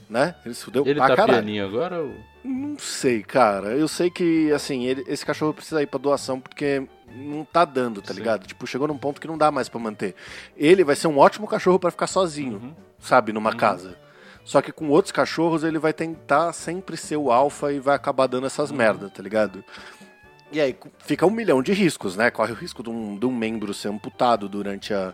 né? 0.09 0.35
Ele 0.45 0.53
se 0.55 0.63
fudeu 0.65 0.83
Ele 0.85 0.95
pra 0.95 1.07
tá 1.09 1.15
caralho. 1.15 1.33
pianinho 1.43 1.65
agora 1.65 2.01
ou... 2.01 2.13
Não 2.43 2.77
sei, 2.79 3.21
cara. 3.21 3.69
Eu 3.75 3.87
sei 3.87 4.09
que, 4.09 4.51
assim, 4.51 4.85
ele- 4.85 5.03
esse 5.07 5.25
cachorro 5.25 5.53
precisa 5.53 5.81
ir 5.83 5.87
pra 5.87 5.99
doação 5.99 6.39
porque 6.39 6.87
não 7.13 7.43
tá 7.45 7.63
dando, 7.65 8.01
tá 8.01 8.13
Sim. 8.13 8.19
ligado? 8.19 8.47
Tipo, 8.47 8.65
chegou 8.65 8.87
num 8.87 8.97
ponto 8.97 9.19
que 9.21 9.27
não 9.27 9.37
dá 9.37 9.51
mais 9.51 9.67
pra 9.69 9.79
manter. 9.79 10.15
Ele 10.57 10.83
vai 10.83 10.95
ser 10.95 11.07
um 11.07 11.17
ótimo 11.17 11.47
cachorro 11.47 11.77
pra 11.77 11.91
ficar 11.91 12.07
sozinho, 12.07 12.53
Uhum. 12.57 12.73
sabe, 12.97 13.31
numa 13.33 13.53
casa. 13.55 13.97
Só 14.45 14.61
que 14.61 14.71
com 14.71 14.89
outros 14.89 15.11
cachorros 15.11 15.63
ele 15.63 15.77
vai 15.77 15.93
tentar 15.93 16.51
sempre 16.53 16.97
ser 16.97 17.17
o 17.17 17.29
alfa 17.31 17.71
e 17.71 17.79
vai 17.79 17.95
acabar 17.95 18.25
dando 18.25 18.47
essas 18.47 18.71
merdas, 18.71 19.11
tá 19.11 19.21
ligado? 19.21 19.63
E 20.51 20.59
aí 20.59 20.75
fica 20.99 21.25
um 21.27 21.29
milhão 21.29 21.61
de 21.61 21.71
riscos, 21.73 22.15
né? 22.15 22.31
Corre 22.31 22.53
o 22.53 22.55
risco 22.55 22.81
de 22.81 22.89
um, 22.89 23.15
de 23.19 23.25
um 23.27 23.31
membro 23.35 23.71
ser 23.75 23.89
amputado 23.89 24.49
durante, 24.49 24.91
a, 24.93 25.13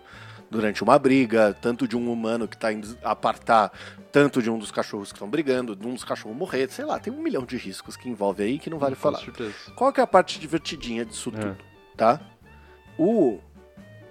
durante 0.56 0.84
uma 0.84 0.98
briga, 0.98 1.54
tanto 1.62 1.88
de 1.88 1.96
um 1.98 2.12
humano 2.12 2.48
que 2.48 2.58
tá 2.58 2.72
indo 2.72 2.98
apartar, 3.04 3.72
tanto 4.12 4.41
de 4.41 4.50
um 4.50 4.58
dos 4.58 4.72
cachorros 4.72 5.12
que 5.12 5.18
estão 5.18 5.30
brigando, 5.30 5.76
de 5.76 5.86
um 5.86 5.94
dos 5.94 6.04
cachorros 6.04 6.38
morrer, 6.38 6.70
sei 6.72 6.86
lá, 6.86 6.98
tem 7.00 7.12
um 7.12 7.22
milhão 7.22 7.44
de 7.46 7.58
riscos 7.58 7.96
que 7.98 8.10
envolve 8.10 8.44
aí 8.44 8.58
que 8.60 8.70
não 8.70 8.80
vale 8.80 8.96
Com 8.96 9.02
falar. 9.02 9.20
certeza. 9.20 9.54
Qual 9.76 9.91
que 9.91 10.00
é 10.00 10.04
a 10.04 10.08
parte 10.08 10.39
divertidinha 10.39 11.04
disso 11.06 11.32
É. 11.36 11.39
tudo, 11.39 11.58
tá? 11.98 12.20
O 12.98 13.39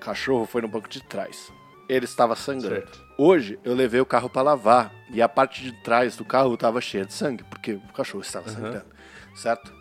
cachorro 0.01 0.47
foi 0.47 0.61
no 0.63 0.69
banco 0.69 0.89
de 0.89 1.03
trás. 1.03 1.51
Ele 1.89 2.05
estava 2.05 2.35
sangrando. 2.37 2.77
Certo. 2.87 3.05
Hoje 3.19 3.59
eu 3.65 3.75
levei 3.75 4.01
o 4.01 4.07
carro 4.07 4.29
para 4.29 4.43
lavar 4.43 4.93
e 5.11 5.23
a 5.23 5.29
parte 5.29 5.63
de 5.63 5.73
trás 5.83 6.17
do 6.17 6.25
carro 6.25 6.55
estava 6.55 6.81
cheia 6.81 7.05
de 7.05 7.13
sangue, 7.13 7.45
porque 7.45 7.73
o 7.75 7.93
cachorro 7.93 8.23
estava 8.23 8.49
Uhum. 8.49 8.55
sangrando, 8.55 8.87
certo? 9.35 9.73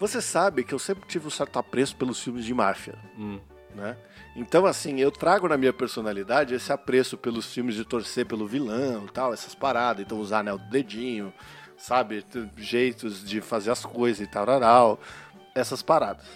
Você 0.00 0.20
sabe 0.20 0.64
que 0.64 0.72
eu 0.74 0.78
sempre 0.78 1.06
tive 1.08 1.26
um 1.26 1.30
certo 1.30 1.58
apreço 1.58 1.94
pelos 1.96 2.20
filmes 2.22 2.44
de 2.44 2.52
máfia, 2.54 2.94
Hum. 3.18 3.38
né? 3.74 3.96
Então, 4.36 4.66
assim, 4.66 5.00
eu 5.00 5.12
trago 5.12 5.48
na 5.48 5.56
minha 5.56 5.72
personalidade 5.72 6.54
esse 6.54 6.72
apreço 6.72 7.16
pelos 7.16 7.52
filmes 7.52 7.76
de 7.76 7.84
torcer 7.84 8.26
pelo 8.26 8.46
vilão 8.46 9.04
e 9.06 9.12
tal, 9.12 9.32
essas 9.32 9.54
paradas, 9.54 10.04
então 10.04 10.18
usar 10.18 10.40
anel 10.40 10.58
do 10.58 10.68
dedinho, 10.68 11.32
sabe? 11.76 12.24
Jeitos 12.56 13.24
de 13.24 13.40
fazer 13.40 13.70
as 13.70 13.84
coisas 13.84 14.26
e 14.26 14.30
tal, 14.30 14.98
essas 15.54 15.82
paradas. 15.82 16.26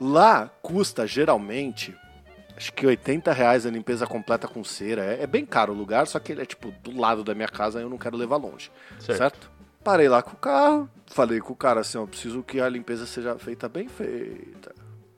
Lá 0.00 0.50
custa 0.62 1.06
geralmente, 1.06 1.94
acho 2.56 2.72
que 2.72 2.86
80 2.86 3.30
reais 3.30 3.66
a 3.66 3.70
limpeza 3.70 4.06
completa 4.06 4.48
com 4.48 4.64
cera. 4.64 5.04
É, 5.04 5.24
é 5.24 5.26
bem 5.26 5.44
caro 5.44 5.74
o 5.74 5.76
lugar, 5.76 6.06
só 6.06 6.18
que 6.18 6.32
ele 6.32 6.40
é 6.40 6.46
tipo 6.46 6.72
do 6.82 6.98
lado 6.98 7.22
da 7.22 7.34
minha 7.34 7.48
casa 7.48 7.78
e 7.78 7.82
eu 7.82 7.90
não 7.90 7.98
quero 7.98 8.16
levar 8.16 8.36
longe. 8.36 8.72
Certo. 8.98 9.18
certo? 9.18 9.50
Parei 9.84 10.08
lá 10.08 10.22
com 10.22 10.32
o 10.32 10.36
carro, 10.36 10.88
falei 11.06 11.40
com 11.40 11.52
o 11.52 11.56
cara 11.56 11.80
assim, 11.80 11.98
ó, 11.98 12.06
preciso 12.06 12.42
que 12.42 12.58
a 12.58 12.68
limpeza 12.68 13.04
seja 13.04 13.38
feita 13.38 13.68
bem 13.68 13.88
feita. 13.88 14.74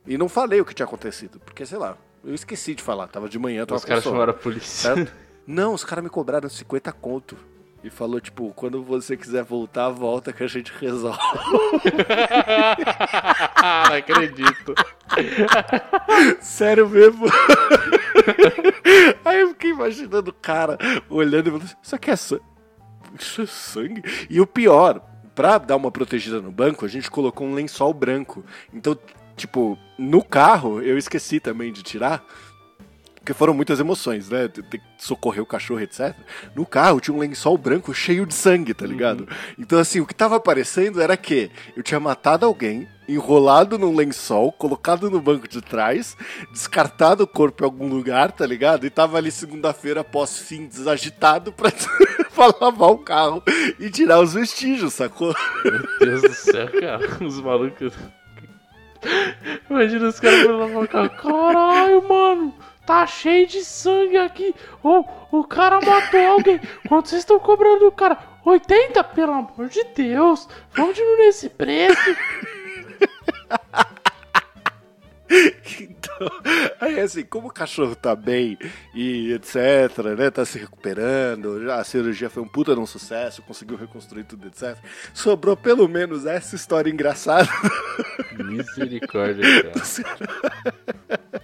E 0.06 0.18
não 0.18 0.28
falei 0.28 0.60
o 0.60 0.64
que 0.64 0.74
tinha 0.74 0.86
acontecido, 0.86 1.40
porque 1.40 1.64
sei 1.64 1.78
lá, 1.78 1.96
eu 2.24 2.34
esqueci 2.34 2.74
de 2.74 2.82
falar, 2.82 3.06
tava 3.08 3.28
de 3.28 3.38
manhã, 3.38 3.64
tava 3.64 3.78
Os 3.78 3.84
caras 3.84 4.04
chamaram 4.04 4.30
a 4.30 4.36
polícia. 4.36 4.94
certo? 4.94 5.12
Não, 5.46 5.74
os 5.74 5.84
caras 5.84 6.04
me 6.04 6.10
cobraram 6.10 6.48
50 6.48 6.92
conto. 6.92 7.36
E 7.84 7.90
falou, 7.90 8.20
tipo, 8.20 8.52
quando 8.54 8.80
você 8.80 9.16
quiser 9.16 9.42
voltar, 9.42 9.88
volta 9.88 10.32
que 10.32 10.44
a 10.44 10.46
gente 10.46 10.72
resolve. 10.80 11.18
não 13.88 13.96
acredito. 13.96 14.72
Sério 16.40 16.88
mesmo? 16.88 17.26
Aí 19.24 19.40
eu 19.40 19.48
fiquei 19.48 19.70
imaginando 19.70 20.30
o 20.30 20.34
cara 20.34 20.78
olhando 21.10 21.48
e 21.48 21.50
falando, 21.50 21.64
assim, 21.64 21.74
isso 21.82 21.94
aqui 21.96 22.10
é 22.12 22.16
sangue? 22.16 22.42
Isso 23.18 23.42
é 23.42 23.46
sangue? 23.46 24.02
E 24.30 24.40
o 24.40 24.46
pior, 24.46 25.00
pra 25.34 25.58
dar 25.58 25.74
uma 25.74 25.90
protegida 25.90 26.40
no 26.40 26.52
banco, 26.52 26.84
a 26.84 26.88
gente 26.88 27.10
colocou 27.10 27.44
um 27.46 27.54
lençol 27.54 27.92
branco. 27.92 28.44
Então, 28.72 28.96
tipo, 29.36 29.78
no 29.98 30.22
carro, 30.22 30.80
eu 30.80 30.98
esqueci 30.98 31.40
também 31.40 31.72
de 31.72 31.82
tirar. 31.82 32.24
Porque 33.22 33.32
foram 33.32 33.54
muitas 33.54 33.78
emoções, 33.78 34.28
né? 34.28 34.48
Ter 34.48 34.64
que 34.64 34.80
socorrer 34.98 35.40
o 35.40 35.46
cachorro, 35.46 35.80
etc. 35.80 36.12
No 36.56 36.66
carro 36.66 37.00
tinha 37.00 37.14
um 37.14 37.20
lençol 37.20 37.56
branco 37.56 37.94
cheio 37.94 38.26
de 38.26 38.34
sangue, 38.34 38.74
tá 38.74 38.84
ligado? 38.84 39.28
Então, 39.56 39.78
assim, 39.78 40.00
o 40.00 40.06
que 40.06 40.12
tava 40.12 40.34
aparecendo 40.34 41.00
era 41.00 41.16
que 41.16 41.48
eu 41.76 41.84
tinha 41.84 42.00
matado 42.00 42.44
alguém, 42.44 42.88
enrolado 43.08 43.78
num 43.78 43.94
lençol, 43.94 44.50
colocado 44.50 45.08
no 45.08 45.20
banco 45.20 45.46
de 45.46 45.60
trás, 45.60 46.16
descartado 46.50 47.22
o 47.22 47.26
corpo 47.28 47.62
em 47.62 47.66
algum 47.66 47.86
lugar, 47.86 48.32
tá 48.32 48.44
ligado? 48.44 48.86
E 48.86 48.90
tava 48.90 49.18
ali 49.18 49.30
segunda-feira, 49.30 50.00
após 50.00 50.38
fim, 50.38 50.66
desagitado 50.66 51.52
pra, 51.52 51.70
pra 52.34 52.52
lavar 52.60 52.90
o 52.90 52.98
carro 52.98 53.40
e 53.78 53.88
tirar 53.88 54.20
os 54.20 54.34
vestígios, 54.34 54.94
sacou? 54.94 55.32
Meu 55.64 55.82
Deus 56.00 56.22
do 56.22 56.34
céu, 56.34 56.68
cara. 56.80 57.08
Os 57.24 57.40
malucos. 57.40 57.94
Imagina 59.68 60.08
os 60.08 60.20
caras 60.20 60.42
foram 60.42 60.58
lavar 60.58 60.84
o 60.84 60.88
carro. 60.88 61.10
Caralho, 61.10 62.08
mano. 62.08 62.54
Tá 62.86 63.06
cheio 63.06 63.46
de 63.46 63.64
sangue 63.64 64.16
aqui. 64.16 64.54
Ô, 64.82 65.04
o 65.30 65.44
cara 65.44 65.80
matou 65.80 66.26
alguém. 66.26 66.60
Quanto 66.88 67.08
vocês 67.08 67.22
estão 67.22 67.38
cobrando 67.38 67.80
do 67.80 67.92
cara? 67.92 68.18
80? 68.44 69.04
Pelo 69.04 69.32
amor 69.32 69.68
de 69.68 69.84
Deus. 69.94 70.48
Vamos 70.74 70.96
diminuir 70.96 71.28
esse 71.28 71.48
preço. 71.48 72.16
Então, 75.80 76.28
aí 76.80 77.00
assim, 77.00 77.24
como 77.24 77.48
o 77.48 77.52
cachorro 77.52 77.94
tá 77.94 78.14
bem 78.14 78.58
e 78.94 79.32
etc, 79.32 79.56
né, 80.16 80.30
tá 80.30 80.44
se 80.44 80.58
recuperando, 80.58 81.64
já 81.64 81.76
a 81.76 81.84
cirurgia 81.84 82.28
foi 82.28 82.42
um 82.42 82.48
puta 82.48 82.74
de 82.74 82.80
um 82.80 82.86
sucesso, 82.86 83.42
conseguiu 83.42 83.76
reconstruir 83.76 84.24
tudo, 84.24 84.46
etc. 84.48 84.76
Sobrou 85.14 85.56
pelo 85.56 85.88
menos 85.88 86.26
essa 86.26 86.54
história 86.56 86.90
engraçada. 86.90 87.48
Misericórdia, 88.36 89.44
cara. 89.62 89.72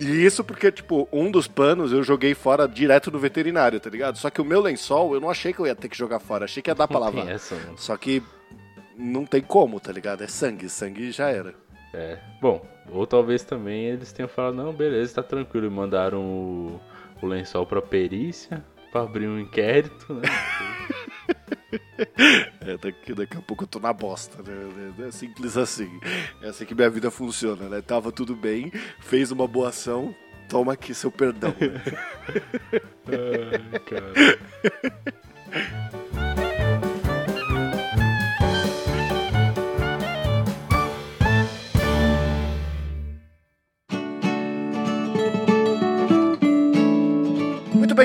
E 0.00 0.24
isso 0.24 0.44
porque, 0.44 0.70
tipo, 0.70 1.08
um 1.12 1.28
dos 1.28 1.48
panos 1.48 1.92
eu 1.92 2.04
joguei 2.04 2.32
fora 2.32 2.68
direto 2.68 3.10
no 3.10 3.18
veterinário, 3.18 3.80
tá 3.80 3.90
ligado? 3.90 4.16
Só 4.16 4.30
que 4.30 4.40
o 4.40 4.44
meu 4.44 4.60
lençol, 4.60 5.12
eu 5.12 5.20
não 5.20 5.28
achei 5.28 5.52
que 5.52 5.58
eu 5.58 5.66
ia 5.66 5.74
ter 5.74 5.88
que 5.88 5.98
jogar 5.98 6.20
fora, 6.20 6.44
achei 6.44 6.62
que 6.62 6.70
ia 6.70 6.74
dar 6.74 6.86
pra 6.86 7.00
lavar. 7.00 7.28
essa. 7.28 7.56
Só 7.76 7.96
que 7.96 8.22
não 8.96 9.26
tem 9.26 9.42
como, 9.42 9.80
tá 9.80 9.90
ligado? 9.90 10.22
É 10.22 10.28
sangue, 10.28 10.68
sangue 10.68 11.10
já 11.10 11.30
era. 11.30 11.52
É, 11.92 12.18
bom, 12.40 12.64
ou 12.90 13.06
talvez 13.06 13.42
também 13.44 13.86
eles 13.86 14.12
tenham 14.12 14.28
falado, 14.28 14.54
não, 14.54 14.72
beleza, 14.72 15.14
tá 15.14 15.22
tranquilo, 15.22 15.66
e 15.66 15.70
mandaram 15.70 16.20
o, 16.20 16.80
o 17.22 17.26
lençol 17.26 17.66
pra 17.66 17.80
perícia, 17.80 18.64
pra 18.92 19.02
abrir 19.02 19.26
um 19.26 19.38
inquérito, 19.38 20.14
né? 20.14 20.22
É, 22.60 22.76
daqui, 22.76 23.12
daqui 23.12 23.36
a 23.36 23.40
pouco 23.40 23.64
eu 23.64 23.68
tô 23.68 23.78
na 23.78 23.92
bosta, 23.92 24.42
né? 24.42 25.06
É 25.06 25.10
simples 25.10 25.56
assim. 25.56 26.00
É 26.40 26.48
assim 26.48 26.64
que 26.64 26.74
minha 26.74 26.88
vida 26.88 27.10
funciona, 27.10 27.68
né? 27.68 27.82
Tava 27.82 28.10
tudo 28.12 28.34
bem, 28.34 28.72
fez 29.00 29.30
uma 29.30 29.46
boa 29.46 29.68
ação, 29.68 30.14
toma 30.48 30.72
aqui 30.72 30.94
seu 30.94 31.10
perdão. 31.10 31.54
Ai, 33.06 33.80
cara. 33.80 34.12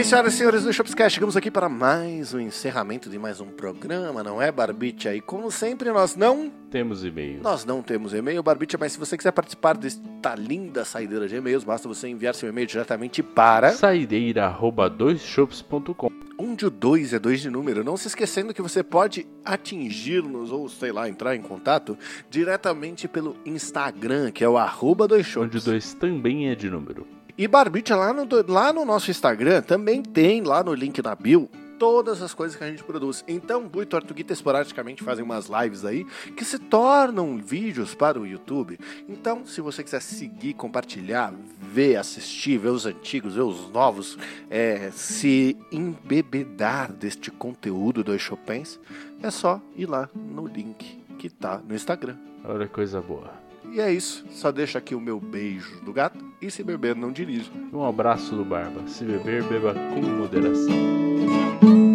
bem, 0.04 0.10
senhoras 0.10 0.34
e 0.34 0.38
senhores 0.38 0.64
do 0.64 0.74
Shopscast, 0.74 1.16
chegamos 1.16 1.38
aqui 1.38 1.50
para 1.50 1.70
mais 1.70 2.34
um 2.34 2.40
encerramento 2.40 3.10
de 3.10 3.18
mais 3.18 3.40
um 3.40 3.48
programa, 3.48 4.22
não 4.22 4.42
é, 4.42 4.52
Barbicha? 4.52 5.16
E 5.16 5.22
como 5.22 5.50
sempre, 5.50 5.92
nós 5.92 6.16
não 6.18 6.52
Temos 6.70 7.06
e-mail. 7.06 7.42
Nós 7.42 7.64
não 7.64 7.82
temos 7.82 8.14
e-mail, 8.14 8.44
Barbicha, 8.44 8.78
mas 8.78 8.92
se 8.92 9.00
você 9.00 9.16
quiser 9.16 9.32
participar 9.32 9.78
desta 9.78 10.36
linda 10.36 10.84
saideira 10.84 11.26
de 11.28 11.36
e-mails, 11.36 11.64
basta 11.64 11.88
você 11.88 12.10
enviar 12.10 12.36
seu 12.36 12.50
e-mail 12.50 12.68
diretamente 12.68 13.24
para 13.24 13.72
Saideira 13.72 14.46
arroba 14.46 14.90
doisshops.com. 14.90 16.12
onde 16.38 16.66
o 16.66 16.70
2 16.70 17.14
é 17.14 17.20
2 17.20 17.42
de 17.42 17.50
número. 17.50 17.84
Não 17.84 17.96
se 17.96 18.08
esquecendo 18.08 18.54
que 18.54 18.62
você 18.62 18.84
pode 18.84 19.26
atingir-nos 19.46 20.52
ou, 20.52 20.68
sei 20.68 20.92
lá, 20.92 21.08
entrar 21.08 21.34
em 21.34 21.42
contato 21.42 21.98
diretamente 22.30 23.08
pelo 23.08 23.38
Instagram, 23.46 24.32
que 24.32 24.44
é 24.44 24.50
o 24.50 24.58
arroba 24.58 25.08
dois 25.08 25.26
shows. 25.26 25.48
Onde 25.48 25.60
o 25.60 25.62
2 25.62 25.94
também 25.94 26.50
é 26.50 26.56
de 26.56 26.70
número. 26.70 27.08
E 27.38 27.48
Barbicha, 27.48 27.96
lá 27.96 28.14
no, 28.14 28.28
lá 28.48 28.72
no 28.72 28.86
nosso 28.86 29.10
Instagram, 29.10 29.62
também 29.62 30.04
tem 30.04 30.44
lá 30.44 30.64
no 30.64 30.74
link 30.74 31.02
na 31.02 31.16
bio 31.16 31.50
todas 31.80 32.22
as 32.22 32.34
coisas 32.34 32.56
que 32.56 32.64
a 32.64 32.70
gente 32.70 32.84
produz. 32.84 33.26
Então, 33.28 33.68
Bui 33.68 33.84
e 33.84 33.86
Tortuguita 33.86 34.32
esporadicamente 34.32 35.04
fazem 35.04 35.22
umas 35.22 35.48
lives 35.48 35.84
aí 35.84 36.06
que 36.38 36.46
se 36.46 36.58
tornam 36.58 37.38
vídeos 37.38 37.94
para 37.94 38.18
o 38.18 38.26
YouTube. 38.26 38.80
Então, 39.10 39.46
se 39.46 39.60
você 39.60 39.84
quiser 39.84 40.02
seguir, 40.02 40.54
compartilhar, 40.54 41.34
ver, 41.60 41.98
assistir, 41.98 42.58
ver 42.58 42.70
os 42.70 42.86
antigos, 42.86 43.36
ver 43.36 43.42
os 43.42 43.70
novos, 43.70 44.18
é, 44.50 44.92
se 44.92 45.58
embebedar 45.72 46.94
deste 46.94 47.30
conteúdo 47.32 48.02
dos 48.02 48.22
Chopins, 48.22 48.80
é 49.22 49.30
só 49.30 49.60
ir 49.76 49.88
lá 49.88 50.10
no 50.16 50.48
link 50.48 51.04
que 51.18 51.30
tá 51.30 51.58
no 51.58 51.76
Instagram. 51.76 52.16
Olha 52.46 52.68
coisa 52.68 53.02
boa. 53.02 53.43
E 53.74 53.82
é 53.82 53.92
isso. 53.92 54.24
Só 54.30 54.52
deixa 54.52 54.78
aqui 54.78 54.94
o 54.94 55.02
meu 55.02 55.20
beijo 55.20 55.82
do 55.82 55.92
gato 55.92 56.24
e 56.40 56.52
se 56.52 56.64
beber, 56.64 56.96
não 56.96 57.12
dirija. 57.12 57.50
Um 57.74 57.84
abraço 57.84 58.36
do 58.36 58.46
Barba. 58.46 58.88
Se 58.88 59.04
beber, 59.04 59.44
beba 59.46 59.74
com 59.74 60.00
moderação. 60.00 61.93